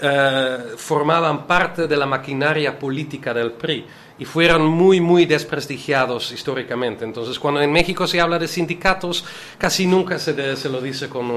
[0.00, 3.86] eh, formaban parte de la maquinaria política del PRI
[4.18, 7.04] y fueron muy, muy desprestigiados históricamente.
[7.04, 9.24] Entonces, cuando en México se habla de sindicatos,
[9.58, 11.28] casi nunca se, de- se lo dice con,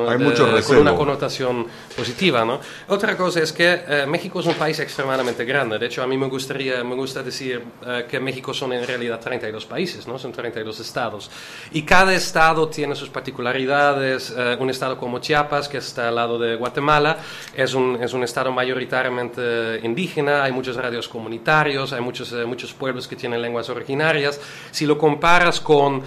[0.48, 2.44] de- con una connotación positiva.
[2.46, 2.60] ¿no?
[2.88, 5.78] Otra cosa es que eh, México es un país extremadamente grande.
[5.78, 9.20] De hecho, a mí me, gustaría, me gusta decir eh, que México son en realidad
[9.20, 10.18] 32 países, ¿no?
[10.18, 11.30] son 32 estados.
[11.72, 14.34] Y cada estado tiene sus particularidades.
[14.38, 17.18] Eh, un estado como Chiapas, que está al lado de Guatemala,
[17.56, 23.08] es un, es un estado mayoritariamente indígena, hay muchos radios comunitarios, hay muchos, eh, pueblos
[23.08, 24.40] que tienen lenguas originarias.
[24.72, 26.02] Si lo comparas con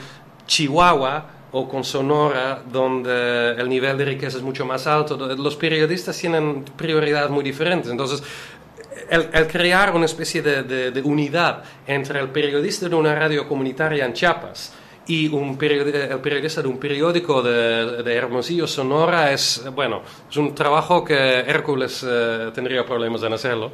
[0.47, 6.19] Chihuahua, o con Sonora, donde el nivel de riqueza es mucho más alto, los periodistas
[6.19, 7.93] tienen prioridades muy diferentes.
[7.93, 8.25] Entonces,
[9.09, 14.73] el, crear una especie de, unidad entre el periodista de una radio comunitaria en Chiapas
[15.07, 21.05] y un el periodista de un periódico de, Hermosillo, Sonora, es, bueno, es un trabajo
[21.05, 23.71] que Hércules eh, tendría problemas en hacerlo.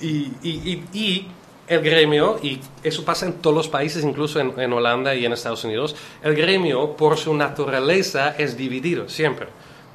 [0.00, 1.26] Y
[1.70, 5.32] el gremio, y eso pasa en todos los países, incluso en, en Holanda y en
[5.32, 9.46] Estados Unidos, el gremio por su naturaleza es dividido siempre,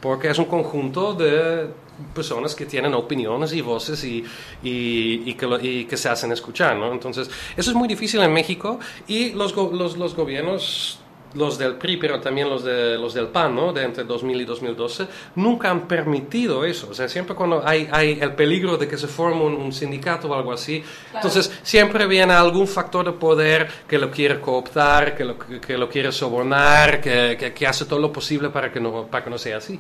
[0.01, 1.67] porque es un conjunto de
[2.13, 4.23] personas que tienen opiniones y voces y,
[4.63, 6.91] y- y que, lo- y que se hacen escuchar, ¿no?
[6.91, 10.99] Entonces, eso es muy difícil en México y los, los, los gobiernos
[11.35, 13.73] los del PRI, pero también los, de, los del PAN, ¿no?
[13.73, 16.87] de entre 2000 y 2012, nunca han permitido eso.
[16.89, 20.29] O sea, siempre cuando hay, hay el peligro de que se forme un, un sindicato
[20.29, 20.83] o algo así,
[21.13, 25.89] entonces siempre viene algún factor de poder que lo quiere cooptar, que lo, que lo
[25.89, 29.37] quiere sobornar, que, que, que hace todo lo posible para que no, para que no
[29.37, 29.79] sea así.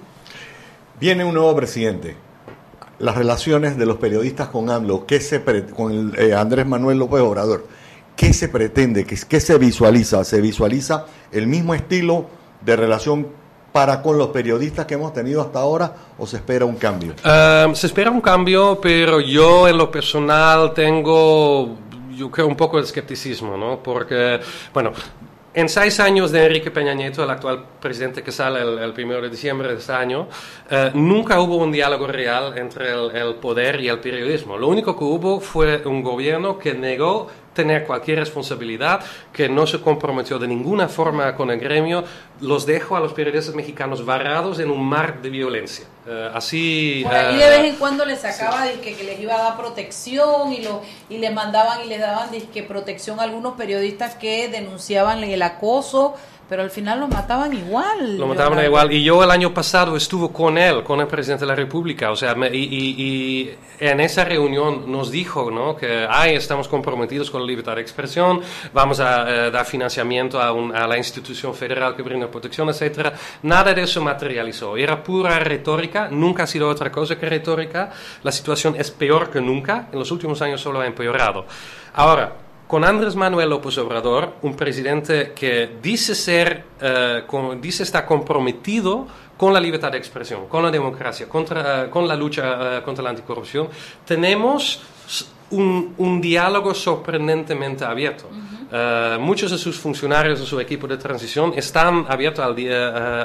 [0.99, 2.15] Viene un nuevo presidente.
[2.99, 6.97] Las relaciones de los periodistas con AMLO, ¿qué se pre- con el, eh, Andrés Manuel
[6.97, 7.67] López Obrador,
[8.15, 9.05] ¿qué se pretende?
[9.05, 10.23] ¿Qué, qué se visualiza?
[10.23, 12.27] ¿Se visualiza el mismo estilo
[12.61, 13.27] de relación
[13.71, 17.13] para con los periodistas que hemos tenido hasta ahora o se espera un cambio?
[17.25, 21.75] Um, se espera un cambio, pero yo en lo personal tengo,
[22.15, 23.83] yo creo, un poco de escepticismo, ¿no?
[23.83, 24.39] Porque,
[24.73, 24.93] bueno,
[25.53, 29.21] en seis años de Enrique Peña Nieto, el actual presidente que sale el, el primero
[29.21, 30.27] de diciembre de este año,
[30.69, 34.57] eh, nunca hubo un diálogo real entre el, el poder y el periodismo.
[34.57, 39.03] Lo único que hubo fue un gobierno que negó tener cualquier responsabilidad,
[39.33, 42.03] que no se comprometió de ninguna forma con el gremio,
[42.41, 45.85] los dejó a los periodistas mexicanos varados en un mar de violencia.
[46.05, 47.01] Eh, así...
[47.03, 49.57] Por ahí eh, de vez en cuando les sacaba dizque, que les iba a dar
[49.57, 54.49] protección y lo y les mandaban y les daban dizque, protección a algunos periodistas que
[54.49, 56.15] denunciaban el acoso,
[56.47, 58.17] pero al final los mataban igual.
[58.17, 58.91] Lo mataban igual.
[58.91, 62.11] Y yo el año pasado estuve con él, con el presidente de la República.
[62.11, 65.75] O sea, me- y, y- y en esa reunión nos dijo ¿no?
[65.75, 68.41] que ay, estamos comprometidos con la libertad de expresión,
[68.73, 73.13] vamos a eh, dar financiamiento a, un- a la institución federal que brinda protección, etcétera.
[73.43, 74.77] Nada de eso materializó.
[74.77, 77.91] Era pura retórica, nunca ha sido otra cosa que retórica.
[78.23, 79.87] La situación es peor que nunca.
[79.91, 81.45] En los últimos años solo ha empeorado.
[81.93, 82.33] Ahora,
[82.67, 89.05] con Andrés Manuel López Obrador, un presidente que dice ser, eh, con- dice estar comprometido
[89.37, 93.11] con la libertad de expresión, con la democracia, contra, con la lucha eh, contra la
[93.11, 93.67] anticorrupción,
[94.05, 94.81] tenemos
[95.51, 98.27] un, un diálogo sorprendentemente abierto.
[98.71, 102.73] Eh, muchos de sus funcionarios de su equipo de transición están abiertos al di- eh,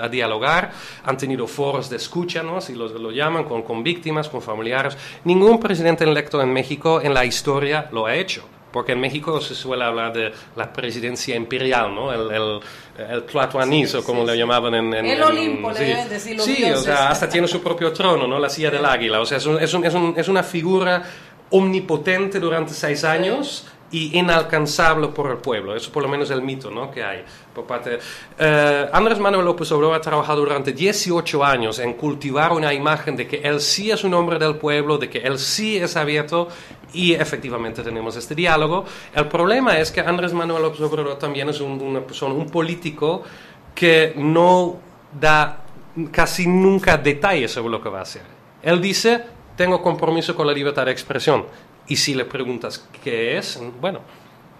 [0.02, 0.70] a dialogar,
[1.04, 2.60] han tenido foros de escucha, ¿no?
[2.60, 4.98] si lo, lo llaman, con, con víctimas, con familiares.
[5.24, 8.42] Ningún presidente electo en México en la historia lo ha hecho.
[8.72, 12.12] Porque en México se suele hablar de la presidencia imperial, ¿no?
[12.12, 12.60] El, el,
[13.10, 14.94] el tlatoanizo, como le llamaban en...
[14.94, 16.08] en- El en- Olimpo, le sí.
[16.08, 16.84] decir los Sí, o dioses.
[16.84, 18.38] sea, hasta tiene su propio trono, ¿no?
[18.38, 19.20] La silla del águila.
[19.20, 21.02] O sea, es, un- es, un- es un- es una figura
[21.50, 25.74] omnipotente durante seis años y inalcanzable por el pueblo.
[25.74, 26.92] Eso por lo menos es el mito ¿no?
[26.92, 27.98] que hay por parte...
[28.38, 33.26] Eh, Andrés Manuel López Obrador ha trabajado durante 18 años en cultivar una imagen de
[33.26, 36.46] que él sí es un hombre del pueblo, de que él sí es abierto
[36.92, 38.84] y efectivamente tenemos este diálogo.
[39.14, 43.22] El problema es que Andrés Manuel López Obrador también es un, una persona, un político
[43.74, 44.76] que no
[45.18, 45.64] da
[46.10, 48.22] casi nunca detalles sobre lo que va a hacer.
[48.62, 49.24] Él dice,
[49.56, 51.44] tengo compromiso con la libertad de expresión.
[51.86, 54.00] Y si le preguntas qué es, bueno,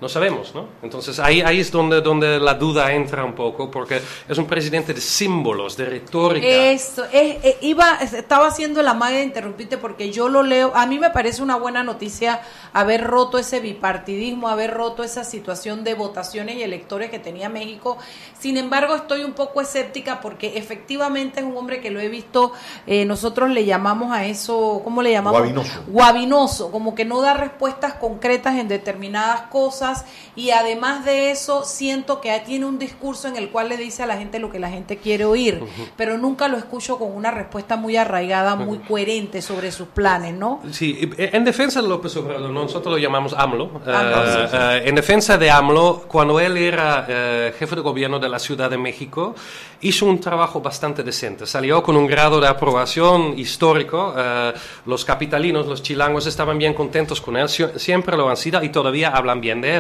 [0.01, 0.67] no sabemos, ¿no?
[0.83, 4.95] Entonces ahí, ahí es donde, donde la duda entra un poco, porque es un presidente
[4.95, 6.47] de símbolos, de retórica.
[6.47, 10.87] Eso, es, eh, iba, estaba haciendo la magia de interrumpirte porque yo lo leo, a
[10.87, 12.41] mí me parece una buena noticia
[12.73, 17.99] haber roto ese bipartidismo, haber roto esa situación de votaciones y electores que tenía México.
[18.39, 22.53] Sin embargo, estoy un poco escéptica porque efectivamente es un hombre que lo he visto,
[22.87, 25.41] eh, nosotros le llamamos a eso, ¿cómo le llamamos?
[25.41, 25.85] Guabinoso.
[25.89, 29.90] guabinoso, como que no da respuestas concretas en determinadas cosas
[30.37, 34.07] y además de eso siento que tiene un discurso en el cual le dice a
[34.07, 35.63] la gente lo que la gente quiere oír,
[35.97, 40.61] pero nunca lo escucho con una respuesta muy arraigada, muy coherente sobre sus planes, ¿no?
[40.71, 43.81] Sí, en defensa de López Obrador, nosotros lo llamamos AMLO.
[43.87, 44.57] eh, AMLO, sí, sí.
[44.59, 48.71] eh, en defensa de AMLO, cuando él era eh, jefe de gobierno de la Ciudad
[48.71, 49.35] de México,
[49.83, 51.47] hizo un trabajo bastante decente.
[51.47, 54.15] Salió con un grado de aprobación histórico.
[54.17, 54.53] eh,
[54.87, 58.69] los capitalinos, los chilangos, estaban bien contentos con él, sie- siempre lo han sido y
[58.71, 59.80] todavía hablan bien de él.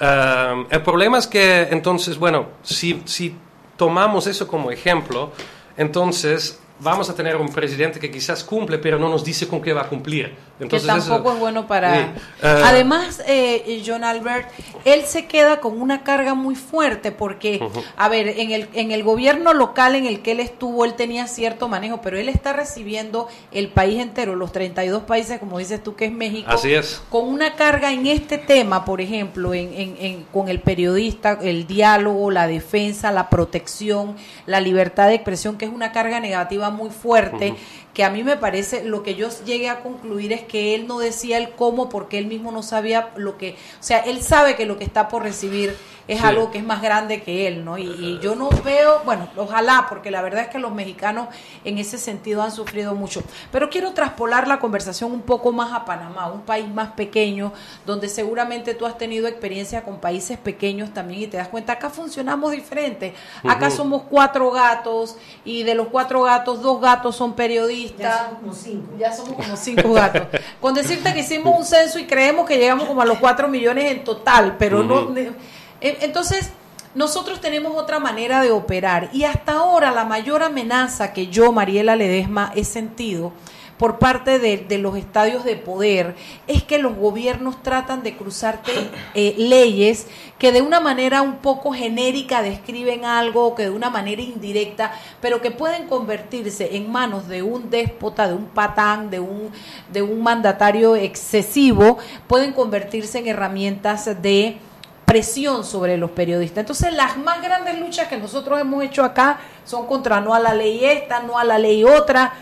[0.00, 3.36] Eh, el problema es que, entonces, bueno, si, si
[3.76, 5.32] tomamos eso como ejemplo,
[5.76, 9.72] entonces vamos a tener un presidente que quizás cumple, pero no nos dice con qué
[9.72, 10.34] va a cumplir.
[10.60, 11.94] Entonces, que eso- tampoco es bueno para...
[11.94, 12.00] Sí,
[12.42, 14.48] eh, Además, eh, John Albert,
[14.84, 17.66] él se queda con una carga muy fuerte porque,
[17.96, 21.26] a ver, en el, en el gobierno local en el que él estuvo, él tenía
[21.26, 25.94] cierto manejo, pero él está recibiendo el país entero, los 32 países, como dices tú,
[25.94, 27.02] que es México, Así es.
[27.10, 31.66] con una carga en este tema, por ejemplo, en, en- en- con el periodista, el
[31.66, 34.16] diálogo, la defensa, la protección,
[34.46, 37.54] la libertad de expresión, que es una carga negativa muy fuerte,
[37.96, 40.98] que a mí me parece, lo que yo llegué a concluir es que él no
[40.98, 44.66] decía el cómo porque él mismo no sabía lo que, o sea, él sabe que
[44.66, 45.74] lo que está por recibir
[46.06, 46.24] es Sí.
[46.24, 47.78] algo que es más grande que él, ¿no?
[47.78, 51.26] Y, y yo no veo, bueno, ojalá, porque la verdad es que los mexicanos
[51.64, 53.24] en ese sentido han sufrido mucho.
[53.50, 57.52] Pero quiero traspolar la conversación un poco más a Panamá, un país más pequeño,
[57.86, 61.90] donde seguramente tú has tenido experiencia con países pequeños también y te das cuenta, acá
[61.90, 63.12] funcionamos diferente.
[63.42, 67.85] Acá somos cuatro gatos y de los cuatro gatos, dos gatos son periodistas.
[67.98, 68.92] Ya somos como cinco.
[68.98, 70.22] Ya somos como cinco gatos.
[70.60, 73.90] Con decirte que hicimos un censo y creemos que llegamos como a los cuatro millones
[73.92, 75.10] en total, pero no...
[75.10, 75.32] Ne-
[75.80, 76.50] en- Entonces,
[76.94, 81.94] nosotros tenemos otra manera de operar y hasta ahora la mayor amenaza que yo, Mariela
[81.96, 83.32] Ledesma, he sentido
[83.78, 86.14] por parte de, los estadios de poder
[86.46, 88.72] es que los gobiernos tratan de cruzarte
[89.14, 90.06] eh, leyes
[90.38, 95.40] que de una manera un poco genérica describen algo, que de una manera indirecta, pero
[95.40, 99.50] que pueden convertirse en manos de un déspota, de un patán, de un,
[99.92, 104.58] de un mandatario excesivo, pueden convertirse en herramientas de
[105.06, 106.58] presión sobre los periodistas.
[106.58, 110.52] Entonces, las más grandes luchas que nosotros hemos hecho acá son contra no a la
[110.52, 112.34] ley esta, no a la ley otra,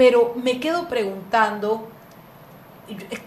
[0.00, 1.86] pero me quedo preguntando,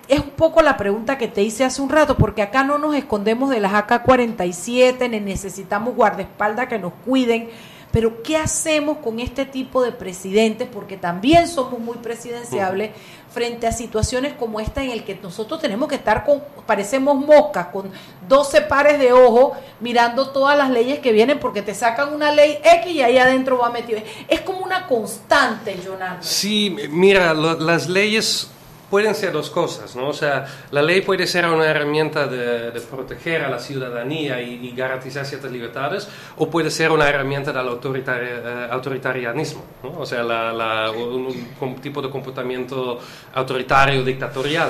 [0.07, 2.95] es un poco la pregunta que te hice hace un rato, porque acá no nos
[2.95, 7.51] escondemos de las AK-47, ni necesitamos guardaespaldas que nos cuiden,
[7.93, 10.67] pero ¿qué hacemos con este tipo de presidentes?
[10.67, 12.89] Porque también somos muy presidenciables
[13.31, 17.67] frente a situaciones como esta en el que nosotros tenemos que estar con, parecemos moscas,
[17.67, 17.91] con
[18.27, 22.57] 12 pares de ojos mirando todas las leyes que vienen porque te sacan una ley
[22.63, 23.99] X y ahí adentro va metido.
[24.27, 26.17] Es como una constante, Jonathan.
[26.21, 28.49] Sí, mira, lo- las leyes
[28.93, 30.09] pueden ser dos cosas, ¿no?
[30.09, 34.67] O sea, la ley puede ser una herramienta de, de proteger a la ciudadanía y,
[34.67, 39.99] y garantizar ciertas libertades, o puede ser una herramienta del autoritari- eh, autoritarianismo, ¿no?
[39.99, 42.99] O sea, la- la- un, un tipo de comportamiento
[43.33, 44.69] autoritario, dictatorial.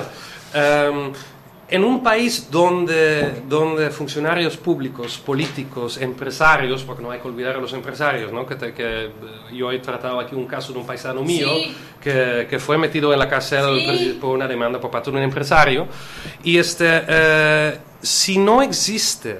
[0.53, 1.11] Em,
[1.75, 7.59] en un país donde, donde funcionarios públicos, políticos, empresarios, porque no hay que olvidar a
[7.59, 8.45] los empresarios, ¿no?
[8.45, 9.11] que, te- que, eh,
[9.53, 11.75] yo he tratado aquí un caso de un paisano mío Sí.
[11.99, 13.63] que, que fue metido en la cárcel
[13.97, 14.17] Sí.
[14.21, 15.87] por una demanda por parte de un empresario.
[16.43, 19.39] Y este, eh, si no existe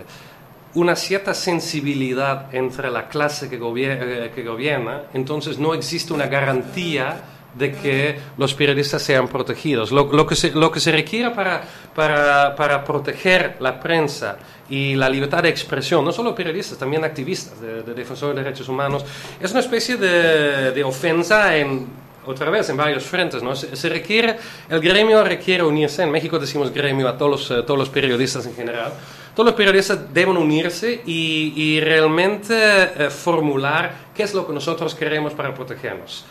[0.73, 6.25] una cierta sensibilidad entre la clase que, gobier- eh, que gobierna, entonces no existe una
[6.25, 7.15] garantía
[7.53, 9.91] de que los periodistas sean protegidos.
[9.91, 11.63] Lo, lo que, se, lo que se requiere para,
[11.95, 14.37] para, para proteger la prensa
[14.69, 18.69] y la libertad de expresión, no solo periodistas, también activistas, de, de defensores de derechos
[18.69, 19.05] humanos,
[19.39, 21.87] es una especie de, de ofensa en,
[22.25, 23.55] otra vez en varios frentes, ¿no?
[23.55, 24.37] Se, se requiere,
[24.69, 28.45] el gremio requiere unirse, en México decimos gremio a todos los, eh, todos los periodistas
[28.45, 28.93] en general,
[29.35, 34.95] todos los periodistas deben unirse y, y realmente eh, formular qué es lo que nosotros
[34.95, 36.25] queremos para protegernos.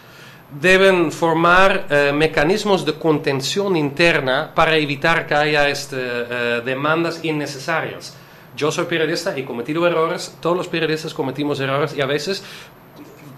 [0.61, 8.15] Deben formar eh, mecanismos de contención interna para evitar que haya este, eh, demandas innecesarias.
[8.55, 12.45] Yo soy periodista y he cometido errores, todos los periodistas cometimos errores y a veces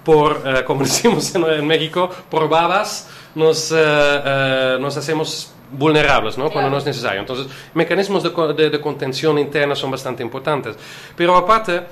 [0.03, 6.37] por, eh, como decimos en, en México, por babas nos, eh, eh, nos hacemos vulnerables
[6.37, 6.51] ¿no?
[6.51, 7.21] cuando no es necesario.
[7.21, 10.77] Entonces, mecanismos de, de- de contención interna son bastante importantes.
[11.17, 11.83] Pero aparte,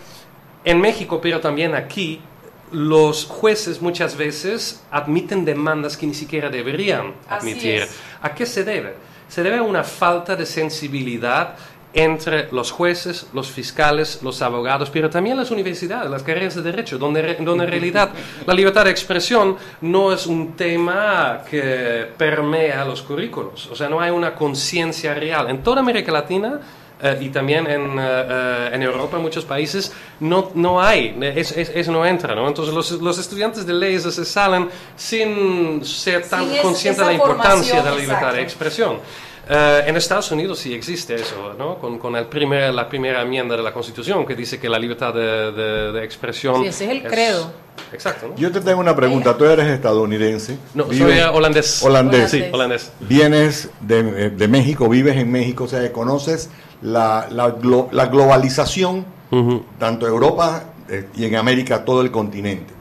[0.65, 2.21] en México, pero también aquí,
[2.73, 7.87] los jueces muchas veces admiten demandas que ni siquiera deberían admitir.
[8.21, 8.95] ¿A qué se debe?
[9.29, 11.57] Se debe a una falta de sensibilidad
[11.95, 16.99] entre los jueces, los fiscales, los abogados, pero también las universidades, las carreras de derecho,
[16.99, 18.11] donde, donde en realidad
[18.47, 24.01] la libertad de expresión no es un tema que permea los currículos, o sea, no
[24.01, 25.51] hay una conciencia real.
[25.51, 26.61] En toda América Latina
[27.03, 31.53] eh, y también en, eh, eh, en Europa, en muchos países, no, no hay, es-
[31.57, 32.47] es- eso no entra, ¿no?
[32.49, 37.13] Entonces los, los estudiantes de leyes se salen sin ser tan es- conscientes de la
[37.13, 38.43] importancia de la libertad de exacto.
[38.43, 38.99] expresión.
[39.49, 41.77] Eh, en Estados Unidos sí existe eso, ¿no?
[41.79, 45.13] Con, con el primer, la primera enmienda de la Constitución que dice que la libertad
[45.13, 46.63] de, de- de expresión...
[46.63, 47.53] Sí, ese es el credo.
[47.93, 48.37] Exacto, ¿no?
[48.37, 49.37] Yo te tengo una pregunta.
[49.37, 50.57] Tú eres estadounidense.
[50.75, 51.83] No, vives- soy, eh, holandés.
[51.83, 52.31] Holandés.
[52.31, 52.93] Sí, holandés.
[53.01, 56.49] Vienes de, de México, vives en México, o sea, conoces
[56.83, 59.05] la, la, glo- la globalización,
[59.79, 62.73] tanto Europa eh, y en América, todo el continente.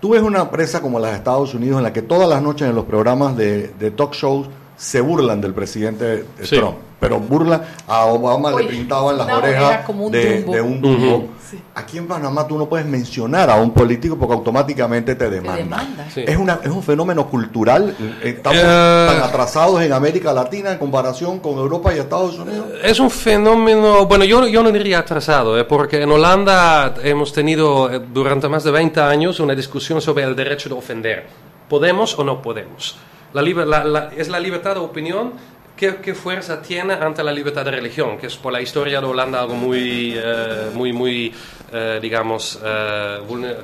[0.00, 2.68] Tú ves una empresa como la de Estados Unidos en la que todas las noches
[2.68, 6.56] en los programas de, de talk shows se burlan del presidente Sí.
[6.56, 10.80] Trump, pero burlan a Obama Oye, le pintaban las orejas oreja como un de, un
[10.80, 11.26] Dumbo.
[11.74, 15.56] Aquí en Panamá tú no puedes mencionar a un político porque automáticamente te demanda.
[15.58, 16.06] demanda.
[16.12, 16.24] Sí.
[16.26, 17.94] Es, una, es un fenómeno cultural.
[18.22, 19.06] Estamos Eh.
[19.08, 22.66] tan atrasados en América Latina en comparación con Europa y Estados Unidos.
[22.82, 25.64] Es un fenómeno, bueno, yo, yo no diría atrasado, ¿eh?
[25.64, 30.36] porque en Holanda hemos tenido eh, durante más de 20 años una discusión sobre el
[30.36, 31.26] derecho de ofender.
[31.68, 32.96] ¿Podemos o no podemos?
[33.32, 35.32] La la- la- es la libertad de opinión.
[35.82, 38.16] ¿Qué, fuerza tiene ante la libertad de religión?
[38.16, 41.34] Que es por la historia de Holanda algo muy, eh, muy, muy,
[41.72, 43.56] eh, digamos, eh, vulne-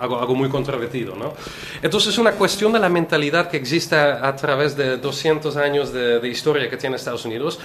[0.00, 1.34] algo, algo muy controvertido, ¿no?
[1.82, 6.26] Entonces es una cuestión de la mentalidad que existe a, través de 200 años de,
[6.28, 7.58] historia que tiene Estados Unidos.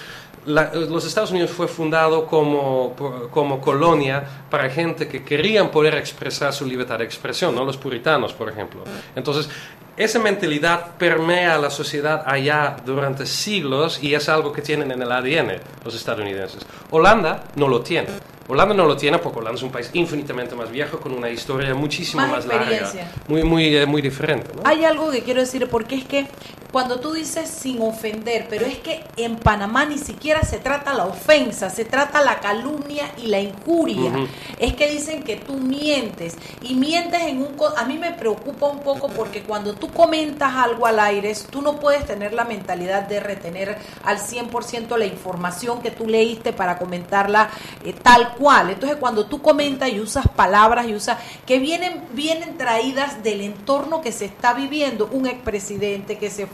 [0.45, 2.95] Los Estados Unidos fue fundado como,
[3.31, 7.65] como colonia para gente que querían poder expresar su libertad de expresión, ¿no?
[7.65, 8.83] Los puritanos, por ejemplo.
[9.15, 9.49] Entonces,
[9.97, 15.11] esa mentalidad permea la sociedad allá durante siglos y es algo que tienen en el
[15.11, 15.53] ADN
[15.85, 16.65] los estadounidenses.
[16.91, 18.09] Holanda no lo tiene.
[18.47, 21.73] Holanda no lo tiene porque Holanda es un país infinitamente más viejo con una historia
[21.73, 22.91] muchísimo Más más, larga,
[23.27, 24.51] muy, muy, eh, muy diferente.
[24.55, 24.61] ¿no?
[24.65, 26.27] Hay algo que quiero decir, porque es que
[26.75, 31.05] cuando tú dices sin ofender, pero es que en Panamá ni siquiera se trata la
[31.05, 34.11] ofensa, se trata la calumnia y la injuria.
[34.59, 37.55] Es que dicen que tú mientes y mientes en un...
[37.77, 41.79] A mí me preocupa un poco porque cuando tú comentas algo al aire, tú no
[41.79, 47.51] puedes tener la mentalidad de retener al 100% la información que tú leíste para comentarla
[47.85, 48.71] eh, tal cual.
[48.71, 54.01] Entonces cuando tú comentas y usas palabras y usas que vienen, vienen traídas del entorno
[54.01, 56.47] que se está viviendo, un expresidente que se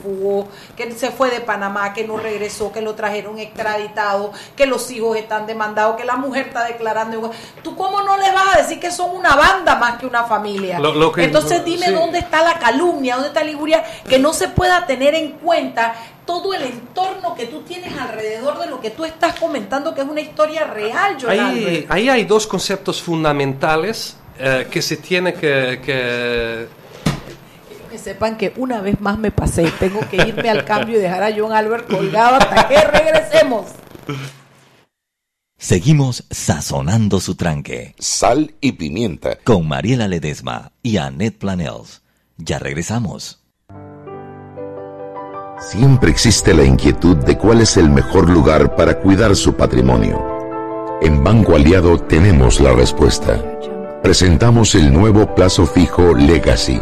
[0.75, 5.17] que se fue de Panamá, que no regresó, que lo trajeron extraditado, que los hijos
[5.17, 7.31] están demandados, que la mujer está declarando.
[7.63, 10.79] ¿Tú cómo no le vas a decir que son una banda más que una familia?
[10.79, 11.93] Lo- lo que- Entonces dime sí.
[11.93, 15.93] dónde está la calumnia, dónde está la injuria, que no se pueda tener en cuenta
[16.25, 20.07] todo el entorno que tú tienes alrededor de lo que tú estás comentando, que es
[20.07, 21.43] una historia real, Yolanda.
[21.51, 26.67] Ahí, ahí hay dos conceptos fundamentales eh, que se tiene que, que
[27.91, 29.69] Que sepan que una vez más me pasé.
[29.77, 33.65] Tengo que irme al cambio y dejar a John Albert colgado hasta que regresemos.
[35.57, 37.93] Seguimos sazonando su tranque.
[37.99, 39.35] Sal y pimienta.
[39.43, 42.01] Con Mariela Ledesma y Annette Planels.
[42.37, 43.43] Ya regresamos.
[45.59, 50.25] Siempre existe la inquietud de cuál es el mejor lugar para cuidar su patrimonio.
[51.01, 53.43] En Banco Aliado tenemos la respuesta.
[54.01, 56.81] Presentamos el nuevo plazo fijo Legacy,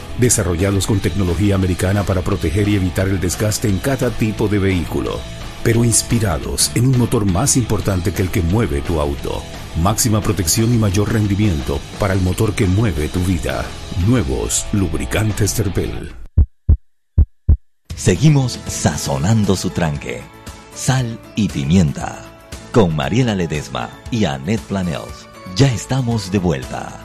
[0.19, 5.19] desarrollados con tecnología americana para proteger y evitar el desgaste en cada tipo de vehículo,
[5.63, 9.41] pero inspirados en un motor más importante que el que mueve tu auto.
[9.81, 13.63] Máxima protección y mayor rendimiento para el motor que mueve tu vida.
[14.05, 16.11] Nuevos lubricantes Terpel.
[17.95, 20.21] Seguimos sazonando su tranque.
[20.73, 22.23] Sal y pimienta.
[22.71, 25.27] Con Mariela Ledesma y Annette Planels.
[25.55, 27.00] Ya estamos de vuelta.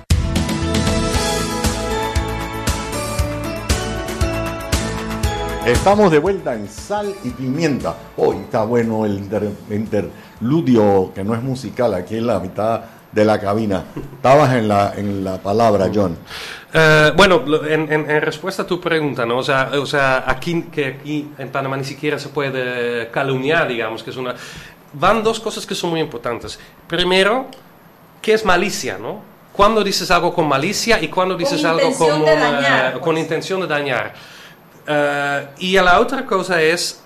[5.66, 7.96] Estamos de vuelta en Sal y Pimienta.
[8.16, 13.24] Hoy está bueno el inter- interludio que no es musical, aquí en la mitad de
[13.24, 13.82] la cabina.
[14.14, 16.16] Estabas en la, en la palabra, John.
[16.72, 19.38] Eh, bueno, en, en- en respuesta a tu pregunta, ¿no?
[19.38, 24.04] O sea, o sea aquí, que aquí en Panamá ni siquiera se puede calumniar, digamos,
[24.04, 24.36] que es una...
[24.92, 26.60] Van dos cosas que son muy importantes.
[26.86, 27.46] Primero,
[28.22, 29.20] ¿qué es malicia, no?
[29.52, 33.04] ¿Cuándo dices algo con malicia y cuándo dices algo intención como, de eh, dañar, pues.
[33.04, 34.14] con intención de dañar?
[34.86, 37.02] Eh, y la otra cosa es,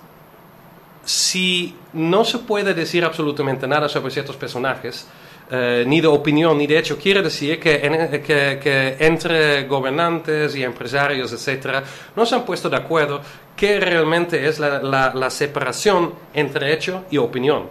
[1.05, 5.07] si no se puede decir absolutamente nada sobre ciertos personajes,
[5.51, 10.55] eh, ni de opinión ni de hecho, quiere decir que, en- que- que entre gobernantes
[10.55, 11.83] y empresarios, etcétera,
[12.14, 13.20] no se han puesto de acuerdo
[13.57, 17.68] qué realmente es la separación entre hecho y opinión.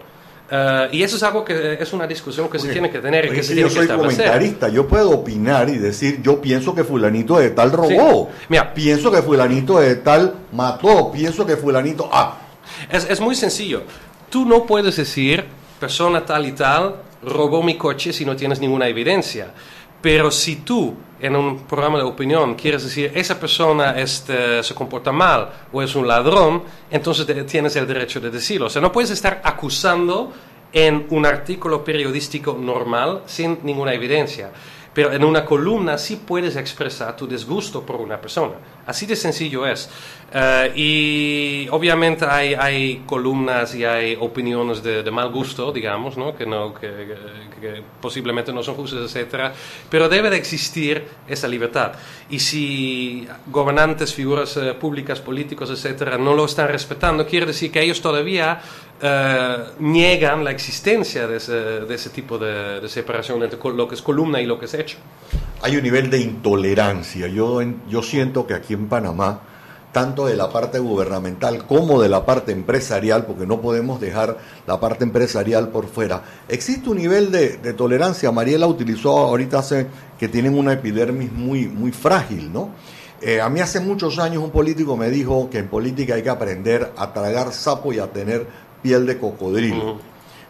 [0.51, 3.29] Eh, y eso es algo que es una discusión que se tiene que tener y
[3.29, 4.25] Oye, que se tiene yo que soy establecer.
[4.25, 8.29] comentarista, yo puedo opinar y decir, yo pienso que fulanito de tal robó,
[8.73, 12.09] pienso que fulanito de tal mató, pienso que fulanito...
[12.11, 12.37] Ah,
[12.91, 13.83] Es, es muy sencillo.
[14.29, 15.45] Tú no puedes decir,
[15.79, 19.51] persona tal y tal robó mi coche si no tienes ninguna evidencia.
[20.01, 25.11] Pero si tú, en un programa de opinión, quieres decir, esa persona este, se comporta
[25.11, 28.67] mal o es un ladrón, entonces te- tienes el derecho de decirlo.
[28.67, 30.31] O sea, no puedes estar acusando
[30.71, 34.51] en un artículo periodístico normal sin ninguna evidencia.
[34.93, 38.55] Pero en una columna sí puedes expresar tu disgusto por una persona.
[38.87, 39.87] Así de sencillo es.
[40.33, 46.35] Eh, y obviamente hay, hay columnas y hay opiniones de, de mal gusto, digamos, ¿no?
[46.35, 49.53] Que, no, que, que- que posiblemente no son justas, etcétera.
[49.89, 51.91] Pero debe de existir esa libertad.
[52.29, 57.81] Y si gobernantes, figuras eh, públicas, políticos, etcétera, no lo están respetando, quiere decir que
[57.81, 58.61] ellos todavía
[59.01, 64.41] eh, niegan la existencia de ese, tipo de, de separación entre lo que es columna
[64.41, 64.97] y lo que es hecho.
[65.61, 67.27] hay un nivel de intolerancia.
[67.27, 69.41] Yo, en- yo siento que aquí en Panamá,
[69.91, 74.37] tanto de la parte gubernamental como de la parte empresarial, porque no podemos dejar
[74.67, 78.31] la parte empresarial por fuera, existe un nivel de, de tolerancia.
[78.31, 79.87] Mariela utilizó ahorita hace
[80.19, 82.69] que tienen una epidermis muy, muy frágil, ¿no?
[83.21, 86.29] Eh, a mí hace muchos años un político me dijo que en política hay que
[86.29, 88.47] aprender a tragar sapo y a tener
[88.81, 89.97] piel de cocodrilo.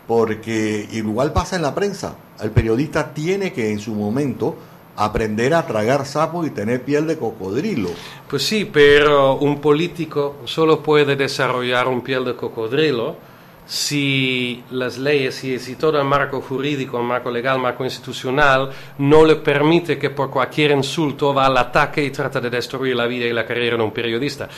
[0.07, 2.15] Porque igual pasa en la prensa.
[2.41, 4.55] El periodista tiene que en su momento
[4.95, 7.89] aprender a tragar sapo y tener piel de cocodrilo.
[8.27, 13.29] Pues sí, pero un político solo puede desarrollar un piel de cocodrilo
[13.69, 18.71] si las leyes, si, si todo el marco jurídico, el marco legal, el marco institucional
[18.97, 23.05] no le permite que por cualquier insulto va al ataque y trata de destruir la
[23.05, 24.49] vida y la carrera de un periodista.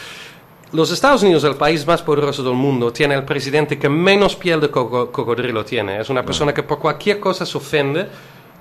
[0.73, 4.61] Los Estados Unidos, el país más poderoso del mundo, tiene el presidente que menos piel
[4.61, 5.99] de coco- cocodrilo tiene.
[5.99, 8.07] Es una persona que por cualquier cosa se ofende,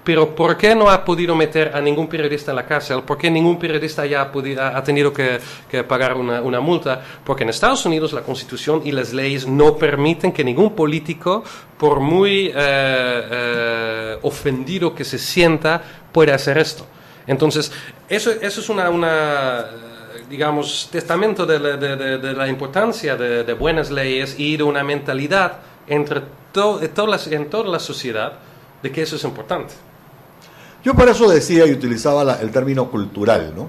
[0.03, 3.03] pero ¿por qué no ha podido meter a ningún periodista en la cárcel?
[3.05, 5.39] ¿Por qué ningún periodista ya ha, podido- ha tenido que,
[5.71, 7.01] que pagar una, una multa?
[7.25, 11.45] Porque en Estados Unidos la constitución y las leyes no permiten que ningún político,
[11.79, 15.81] por muy eh, eh, ofendido que se sienta,
[16.11, 16.85] pueda hacer esto.
[17.29, 17.71] Entonces,
[18.09, 19.67] eso, eso es una, una,
[20.31, 24.63] digamos, testamento de la, de- de- de la importancia de, de buenas leyes y de
[24.63, 25.59] una mentalidad
[25.89, 26.23] entre
[26.53, 28.35] to- de todas las- en toda la sociedad
[28.83, 29.75] de que eso es importante.
[30.85, 33.69] Yo por eso decía y utilizaba la- el término cultural, ¿no?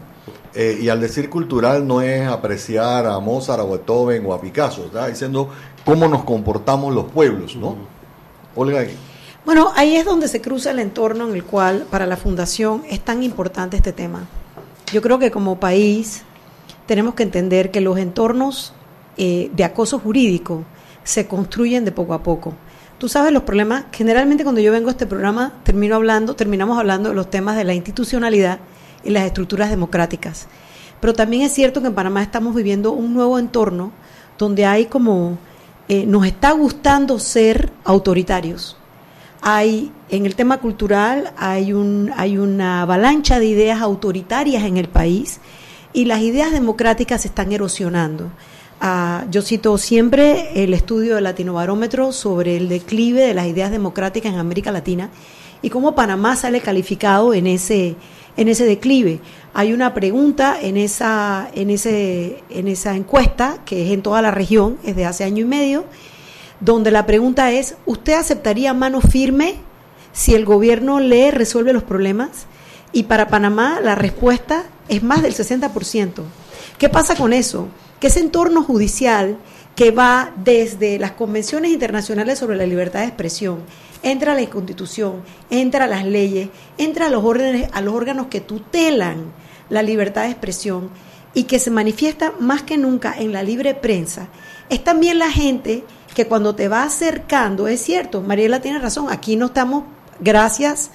[0.54, 4.86] Eh, y al decir cultural no es apreciar a Mozart, a Beethoven o a Picasso,
[4.86, 5.50] está diciendo
[5.86, 7.76] cómo nos comportamos los pueblos, ¿no?
[8.56, 8.86] Olga,
[9.46, 13.00] Bueno, ahí es donde se cruza el entorno en el cual para la fundación es
[13.00, 14.26] tan importante este tema.
[14.94, 16.24] Yo creo que como país
[16.86, 18.74] tenemos que entender que los entornos
[19.18, 20.64] eh, de acoso jurídico
[21.04, 22.54] se construyen de poco a poco.
[22.98, 27.10] Tú sabes los problemas, generalmente cuando yo vengo a este programa termino hablando, terminamos hablando
[27.10, 28.60] de los temas de la institucionalidad
[29.04, 30.48] y las estructuras democráticas.
[31.00, 33.92] Pero también es cierto que en Panamá estamos viviendo un nuevo entorno
[34.38, 35.40] donde hay como,
[35.88, 38.78] eh, nos está gustando ser autoritarios
[39.42, 44.88] hay en el tema cultural hay un hay una avalancha de ideas autoritarias en el
[44.88, 45.40] país
[45.94, 48.32] y las ideas democráticas se están erosionando.
[48.80, 54.34] Ah, yo cito siempre el estudio del Latinobarómetro sobre el declive de las ideas democráticas
[54.34, 55.10] en América Latina
[55.62, 57.96] y cómo Panamá sale calificado en ese
[58.38, 59.20] en ese declive.
[59.54, 64.32] Hay una pregunta en esa en ese en esa encuesta que es en toda la
[64.32, 65.86] región, es de hace año y medio
[66.62, 69.56] donde la pregunta es, ¿usted aceptaría mano firme
[70.14, 72.46] si el gobierno le resuelve los problemas?
[72.94, 76.22] Y para Panamá la respuesta es más del 60%.
[76.78, 77.70] ¿Qué pasa con eso?
[78.02, 79.38] Que ese entorno judicial
[79.74, 83.60] que va desde las convenciones internacionales sobre la libertad de expresión,
[84.04, 88.28] entra a la constitución, entra a las leyes, entra a los órdenes, a los órganos
[88.28, 89.32] que tutelan
[89.70, 90.90] la libertad de expresión
[91.34, 94.28] y que se manifiesta más que nunca en la libre prensa,
[94.70, 99.38] es también la gente que cuando te va acercando, es cierto, Mariela tiene razón, aquí
[99.38, 99.86] no estamos,
[100.20, 100.92] gracias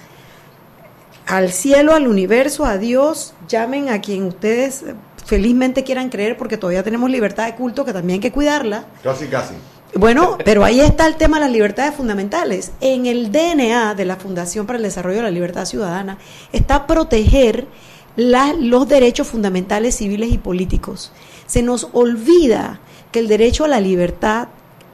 [1.27, 4.83] al cielo, al universo, a Dios, llamen a quien ustedes
[5.25, 8.85] felizmente quieran creer, porque todavía tenemos libertad de culto, que también hay que cuidarla.
[9.03, 9.53] casi casi.
[9.95, 12.71] Bueno, pero ahí está el tema de las libertades fundamentales.
[12.81, 16.17] En el DNA de la Fundación para el Desarrollo de la Libertad Ciudadana
[16.53, 17.67] está proteger
[18.15, 21.11] la- los derechos fundamentales civiles y políticos.
[21.45, 22.79] Se nos olvida
[23.11, 24.49] que el derecho a la libertad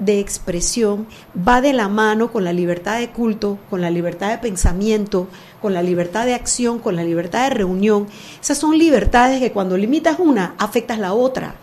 [0.06, 4.38] de expresión va de la mano con la libertad de culto, con la libertad de
[4.38, 5.28] pensamiento,
[5.62, 8.08] con la libertad de acción, con la libertad de reunión.
[8.42, 11.56] Esas son libertades que cuando limitas una, afectas la otra.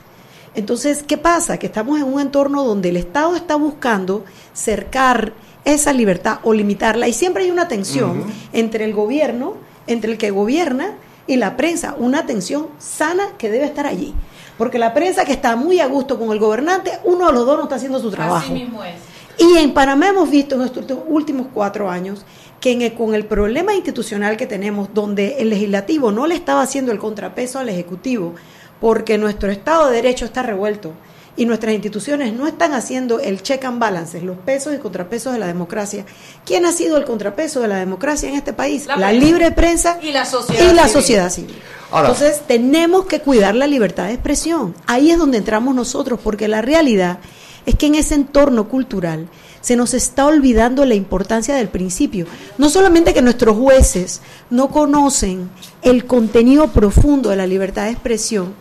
[0.55, 1.59] Entonces, ¿qué pasa?
[1.59, 5.33] Que estamos en un entorno donde el Estado está buscando cercar
[5.65, 9.55] esa libertad o limitarla y siempre hay una tensión entre el gobierno,
[9.87, 10.95] entre el que gobierna
[11.27, 14.15] y la prensa, una tensión sana que debe estar allí.
[14.61, 17.57] Porque la prensa que está muy a gusto con el gobernante, uno de los dos
[17.57, 18.45] no está haciendo su trabajo.
[18.45, 18.93] Así mismo es.
[19.39, 22.27] Y en Panamá hemos visto en estos últimos cuatro años
[22.61, 26.61] que en el- con el problema institucional que tenemos, donde el legislativo no le estaba
[26.61, 28.35] haciendo el contrapeso al ejecutivo,
[28.83, 30.93] porque nuestro Estado de Derecho está revuelto
[31.37, 35.39] y nuestras instituciones no están haciendo el check and balances, los pesos y contrapesos de
[35.39, 36.05] la democracia.
[36.45, 38.87] ¿Quién ha sido el contrapeso de la democracia en este país?
[38.87, 39.27] La La, prensa.
[39.27, 40.93] libre prensa Y la sociedad y la civil.
[40.93, 41.55] sociedad civil.
[41.91, 44.75] Ahora- Entonces tenemos que cuidar la libertad de expresión.
[44.87, 47.19] Ahí es donde entramos nosotros, porque la realidad
[47.67, 49.29] es que en ese entorno cultural
[49.61, 52.27] se nos está olvidando la importancia del principio.
[52.59, 54.21] No solamente que nuestros jueces
[54.51, 55.51] no conocen
[55.83, 58.55] el contenido profundo de la libertad de expresión,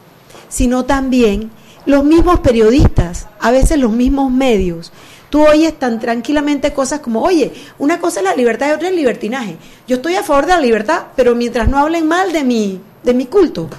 [0.50, 1.52] sino también
[1.90, 4.92] los mismos periodistas, a veces los mismos medios.
[5.32, 8.92] Tú oyes tan tranquilamente cosas como, oye, una cosa es la libertad y otra es
[8.92, 9.58] el libertinaje.
[9.88, 13.14] Yo estoy a favor de la libertad, pero mientras no hablen mal de mi, de
[13.16, 13.70] mi culto.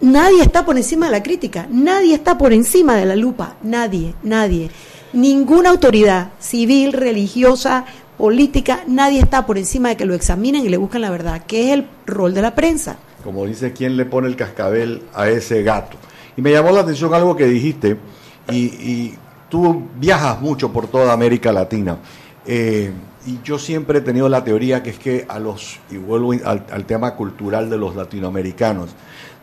[0.00, 4.14] Nadie está por encima de la crítica, nadie está por encima de la lupa, nadie,
[4.24, 4.72] nadie.
[5.12, 7.84] Ninguna autoridad civil, religiosa,
[8.18, 11.66] política, nadie está por encima de que lo examinen y le busquen la verdad, que
[11.68, 12.96] es el rol de la prensa.
[13.22, 15.96] Como dice, ¿quién le pone el cascabel a ese gato?
[16.36, 17.96] Y me llamó la atención algo que dijiste,
[18.50, 19.14] y,
[19.48, 21.98] tú viajas mucho por toda América Latina,
[22.46, 22.90] eh,
[23.26, 26.64] y yo siempre he tenido la teoría que es que a los, y vuelvo al,
[26.70, 28.94] al tema cultural de los latinoamericanos,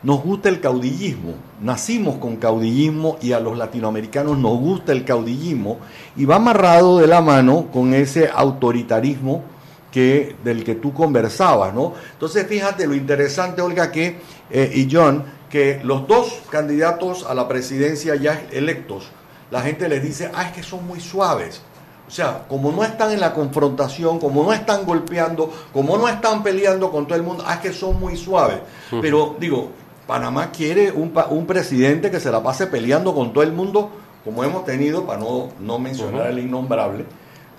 [0.01, 5.79] nos gusta el caudillismo, nacimos con caudillismo y a los latinoamericanos nos gusta el caudillismo
[6.15, 9.43] y va amarrado de la mano con ese autoritarismo
[9.91, 11.93] que del que tú conversabas, ¿no?
[12.13, 14.17] Entonces fíjate lo interesante, Olga, que
[14.49, 19.09] eh, y John, que los dos candidatos a la presidencia ya electos,
[19.51, 21.61] la gente les dice, ah, es que son muy suaves.
[22.07, 26.41] O sea, como no están en la confrontación, como no están golpeando, como no están
[26.41, 28.57] peleando con todo el mundo, ah, es que son muy suaves.
[29.01, 29.69] Pero digo,
[30.07, 33.91] Panamá quiere un, presidente que se la pase peleando con todo el mundo,
[34.23, 36.29] como hemos tenido, para no, no mencionar Ujú.
[36.29, 37.05] el innombrable.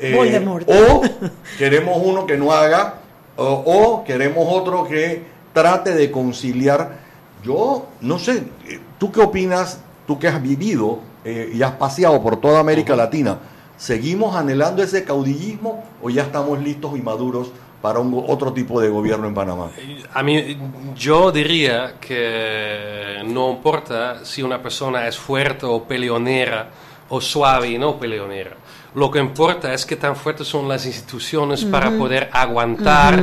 [0.01, 0.69] Eh, Voldemort.
[0.69, 1.03] O
[1.59, 2.95] queremos uno que no haga,
[3.37, 5.23] o, o queremos otro que
[5.53, 7.10] trate de conciliar.
[7.45, 9.81] Yo no sé, eh, ¿tú qué opinas?
[10.07, 13.39] Tú que has vivido eh, y has paseado por toda América Latina,
[13.77, 18.89] ¿seguimos anhelando ese caudillismo o ya estamos listos y maduros para un, otro tipo de
[18.89, 19.71] gobierno en Panamá?
[20.13, 20.57] A mí,
[20.97, 26.71] yo diría que no importa si una persona es fuerte o peleonera
[27.09, 28.53] o suave y no peleonera.
[28.95, 33.23] Lo que importa es que tan fuertes son las instituciones para poder aguantar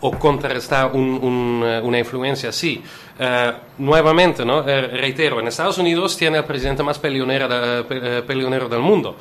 [0.00, 2.82] o contrarrestar un- un, eh, una influencia así.
[3.20, 4.66] Eh, nuevamente, ¿no?
[4.68, 7.00] Eh, reitero, en Estados Unidos tiene el presidente más
[7.48, 9.16] de- eh, peleonero del mundo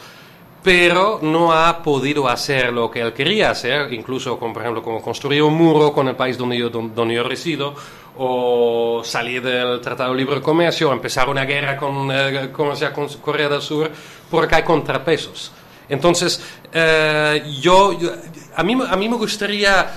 [0.64, 5.02] pero no ha podido hacer lo que él quería hacer, incluso, con, por ejemplo, como
[5.02, 7.74] construir un muro con el país donde yo, don- donde yo resido,
[8.18, 13.08] o salir del Tratado de Libre Comercio, o empezar una guerra con, eh, con, con
[13.22, 13.90] Corea del Sur,
[14.30, 15.54] porque hay contrapesos.
[15.88, 16.44] Entonces,
[17.62, 18.12] yo-
[18.56, 19.90] a, mí, a mí me gustaría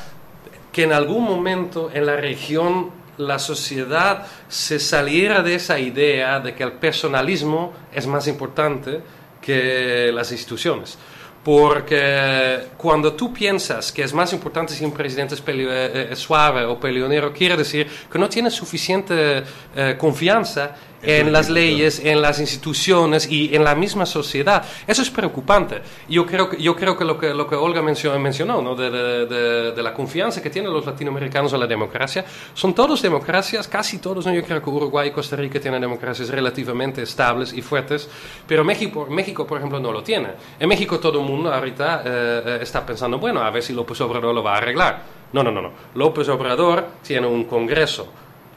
[0.71, 6.55] que en algún momento en la región la sociedad se saliera de esa idea de
[6.55, 9.01] que el personalismo es más importante
[9.41, 10.99] que las instituciones.
[11.43, 16.65] Porque cuando tú piensas que es más importante si un presidente es, eh, eh, suave
[16.65, 19.43] o peleonero, quiere decir que no tiene suficiente
[19.75, 24.65] eh, confianza en las leyes, en las instituciones y en la misma sociedad.
[24.87, 25.81] Eso es preocupante.
[26.09, 28.75] Yo creo que, yo creo que, lo, que lo que Olga mencionó, mencionó ¿no?
[28.75, 32.25] de, de- de- de la confianza que tienen los latinoamericanos en la democracia,
[32.55, 34.33] son todos democracias, casi todos, ¿no?
[34.35, 38.09] yo creo que Uruguay y Costa Rica tienen democracias relativamente estables y fuertes,
[38.47, 40.29] pero México, México por ejemplo, no lo tiene.
[40.59, 44.01] En México todo el mundo ahorita eh, eh, está pensando, bueno, a ver si López
[44.01, 45.03] Obrador lo va a arreglar.
[45.33, 45.71] No, no, no, no.
[45.95, 48.09] López Obrador tiene un Congreso.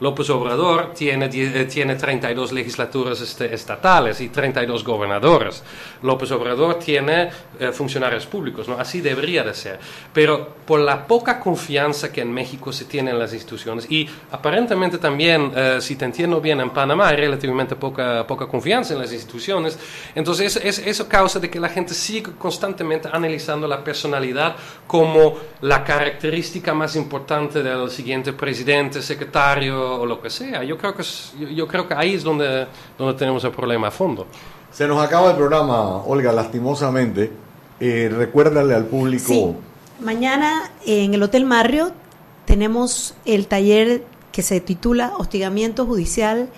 [0.04, 5.62] López Obrador tiene, eh, tiene 32 legislaturas este- estatales y 32 gobernadores.
[6.02, 8.74] López Obrador tiene eh, funcionarios públicos, ¿no?
[8.78, 9.78] Así debería de ser.
[10.12, 14.98] Pero por la poca confianza que en México se tiene en las instituciones y aparentemente
[14.98, 19.12] también, eh, si te entiendo bien, en Panamá hay relativamente poca, poca confianza en las
[19.12, 19.78] instituciones,
[20.14, 25.82] entonces es- eso causa de que la gente siga constantemente analizando la personalidad como la
[25.82, 30.62] característica más importante del siguiente presidente, secretario o lo que sea.
[30.64, 32.66] Yo creo que, es- yo, yo creo que ahí es donde,
[32.98, 34.26] donde tenemos el problema a fondo.
[34.72, 37.30] Se nos acaba el programa, Olga, lastimosamente.
[37.80, 39.24] Eh, recuérdale al público.
[39.26, 39.54] Sí.
[40.00, 41.92] Mañana en el Hotel Marriott
[42.44, 46.48] tenemos el taller que se titula Hostigamiento Judicial,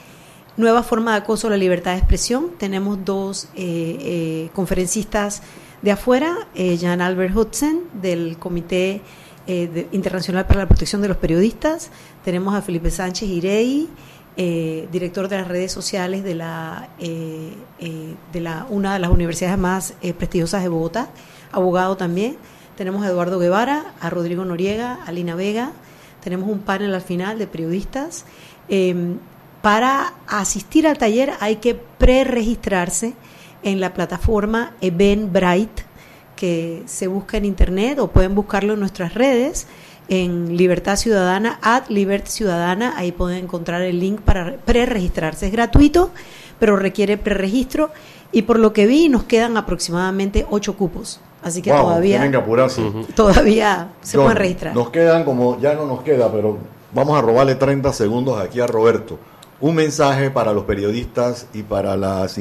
[0.57, 2.51] Nueva Forma de Acoso a la Libertad de Expresión.
[2.59, 5.43] Tenemos dos eh, eh, conferencistas
[5.83, 9.03] de afuera, eh, Jan Albert Hudson del Comité
[9.47, 11.91] eh, de- Internacional para la Protección de los Periodistas.
[12.25, 13.89] Tenemos a Felipe Sánchez Irey,
[14.37, 19.11] eh, director de las redes sociales de la eh, eh, de la una de las
[19.11, 21.09] universidades más eh, prestigiosas de Bogotá,
[21.53, 22.37] abogado también.
[22.77, 25.73] Tenemos a Eduardo Guevara, a Rodrigo Noriega, a Lina Vega.
[26.23, 28.25] Tenemos un panel al final de periodistas.
[28.69, 29.15] Eh,
[29.63, 33.15] para asistir al taller hay que preregistrarse
[33.63, 35.85] en la plataforma Eventbrite
[36.37, 39.67] que se busca en internet o pueden buscarlo en nuestras redes
[40.09, 45.47] en Libertad Ciudadana, at Libertad Ciudadana, ahí pueden encontrar el link para preregistrarse.
[45.47, 46.11] Es gratuito,
[46.59, 47.91] pero requiere preregistro
[48.33, 52.31] y por lo que vi nos quedan aproximadamente ocho cupos, así que Wow, todavía Tienen
[52.31, 52.83] que apurarse.
[53.15, 54.75] todavía se John, pueden registrar.
[54.75, 56.59] Nos quedan como, ya no nos queda, pero
[56.93, 59.19] vamos a robarle 30 segundos aquí a Roberto.
[59.59, 62.39] Un mensaje para los periodistas y para, las,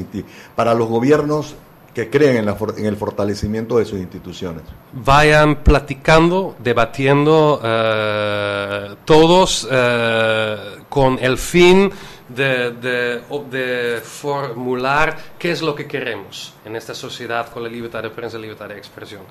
[0.56, 1.56] para los gobiernos
[1.96, 4.64] que creen en, la en el fortalecimiento de sus instituciones.
[4.93, 10.58] vayan platicando, debatiendo eh, todos eh,
[10.89, 11.89] con el fin
[12.28, 18.04] de, de- de formular qué es lo que queremos en esta sociedad con la libertad
[18.04, 19.22] de prensa y libertad de expresión.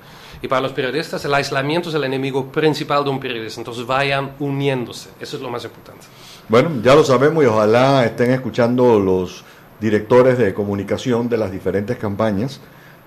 [0.41, 4.31] Y para los periodistas el aislamiento es el enemigo principal de un periodista, entonces vayan
[4.39, 6.05] uniéndose, eso es lo más importante.
[6.47, 9.43] Bueno, ya lo sabemos y ojalá estén escuchando los
[9.79, 12.59] directores de comunicación de las diferentes campañas,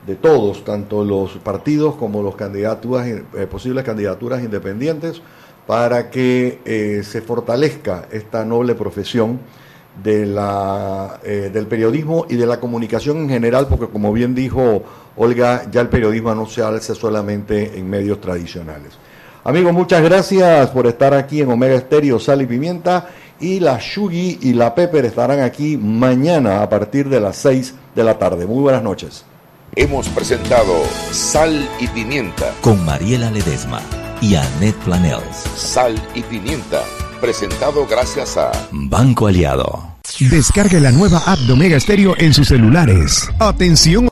[0.07, 5.23] de todos, tanto los partidos como los candidaturas, eh, posibles candidaturas independientes,
[5.66, 9.39] para que eh, se fortalezca esta noble profesión
[10.03, 14.83] de la, eh, del periodismo y de la comunicación en general, porque como bien dijo
[15.16, 18.93] Olga, ya el periodismo no se hace solamente en medios tradicionales.
[19.45, 23.09] Amigos, muchas gracias por estar aquí en Omega Estéreo, Sal y Pimienta.
[23.41, 28.05] Y la Shugi y la Pepper estarán aquí mañana a partir de las 6 de
[28.05, 28.47] la tarde.
[28.47, 29.24] Muy buenas noches.
[29.76, 30.74] Hemos presentado
[31.12, 32.53] Sal y Pimienta.
[32.62, 33.80] Con Mariela Ledesma
[34.20, 35.45] y Annette Planels.
[35.55, 36.82] Sal y Pimienta.
[37.20, 39.99] Presentado gracias a Banco Aliado.
[40.18, 43.28] Descargue la nueva app de Omega Stereo en sus celulares.
[43.39, 44.07] Atención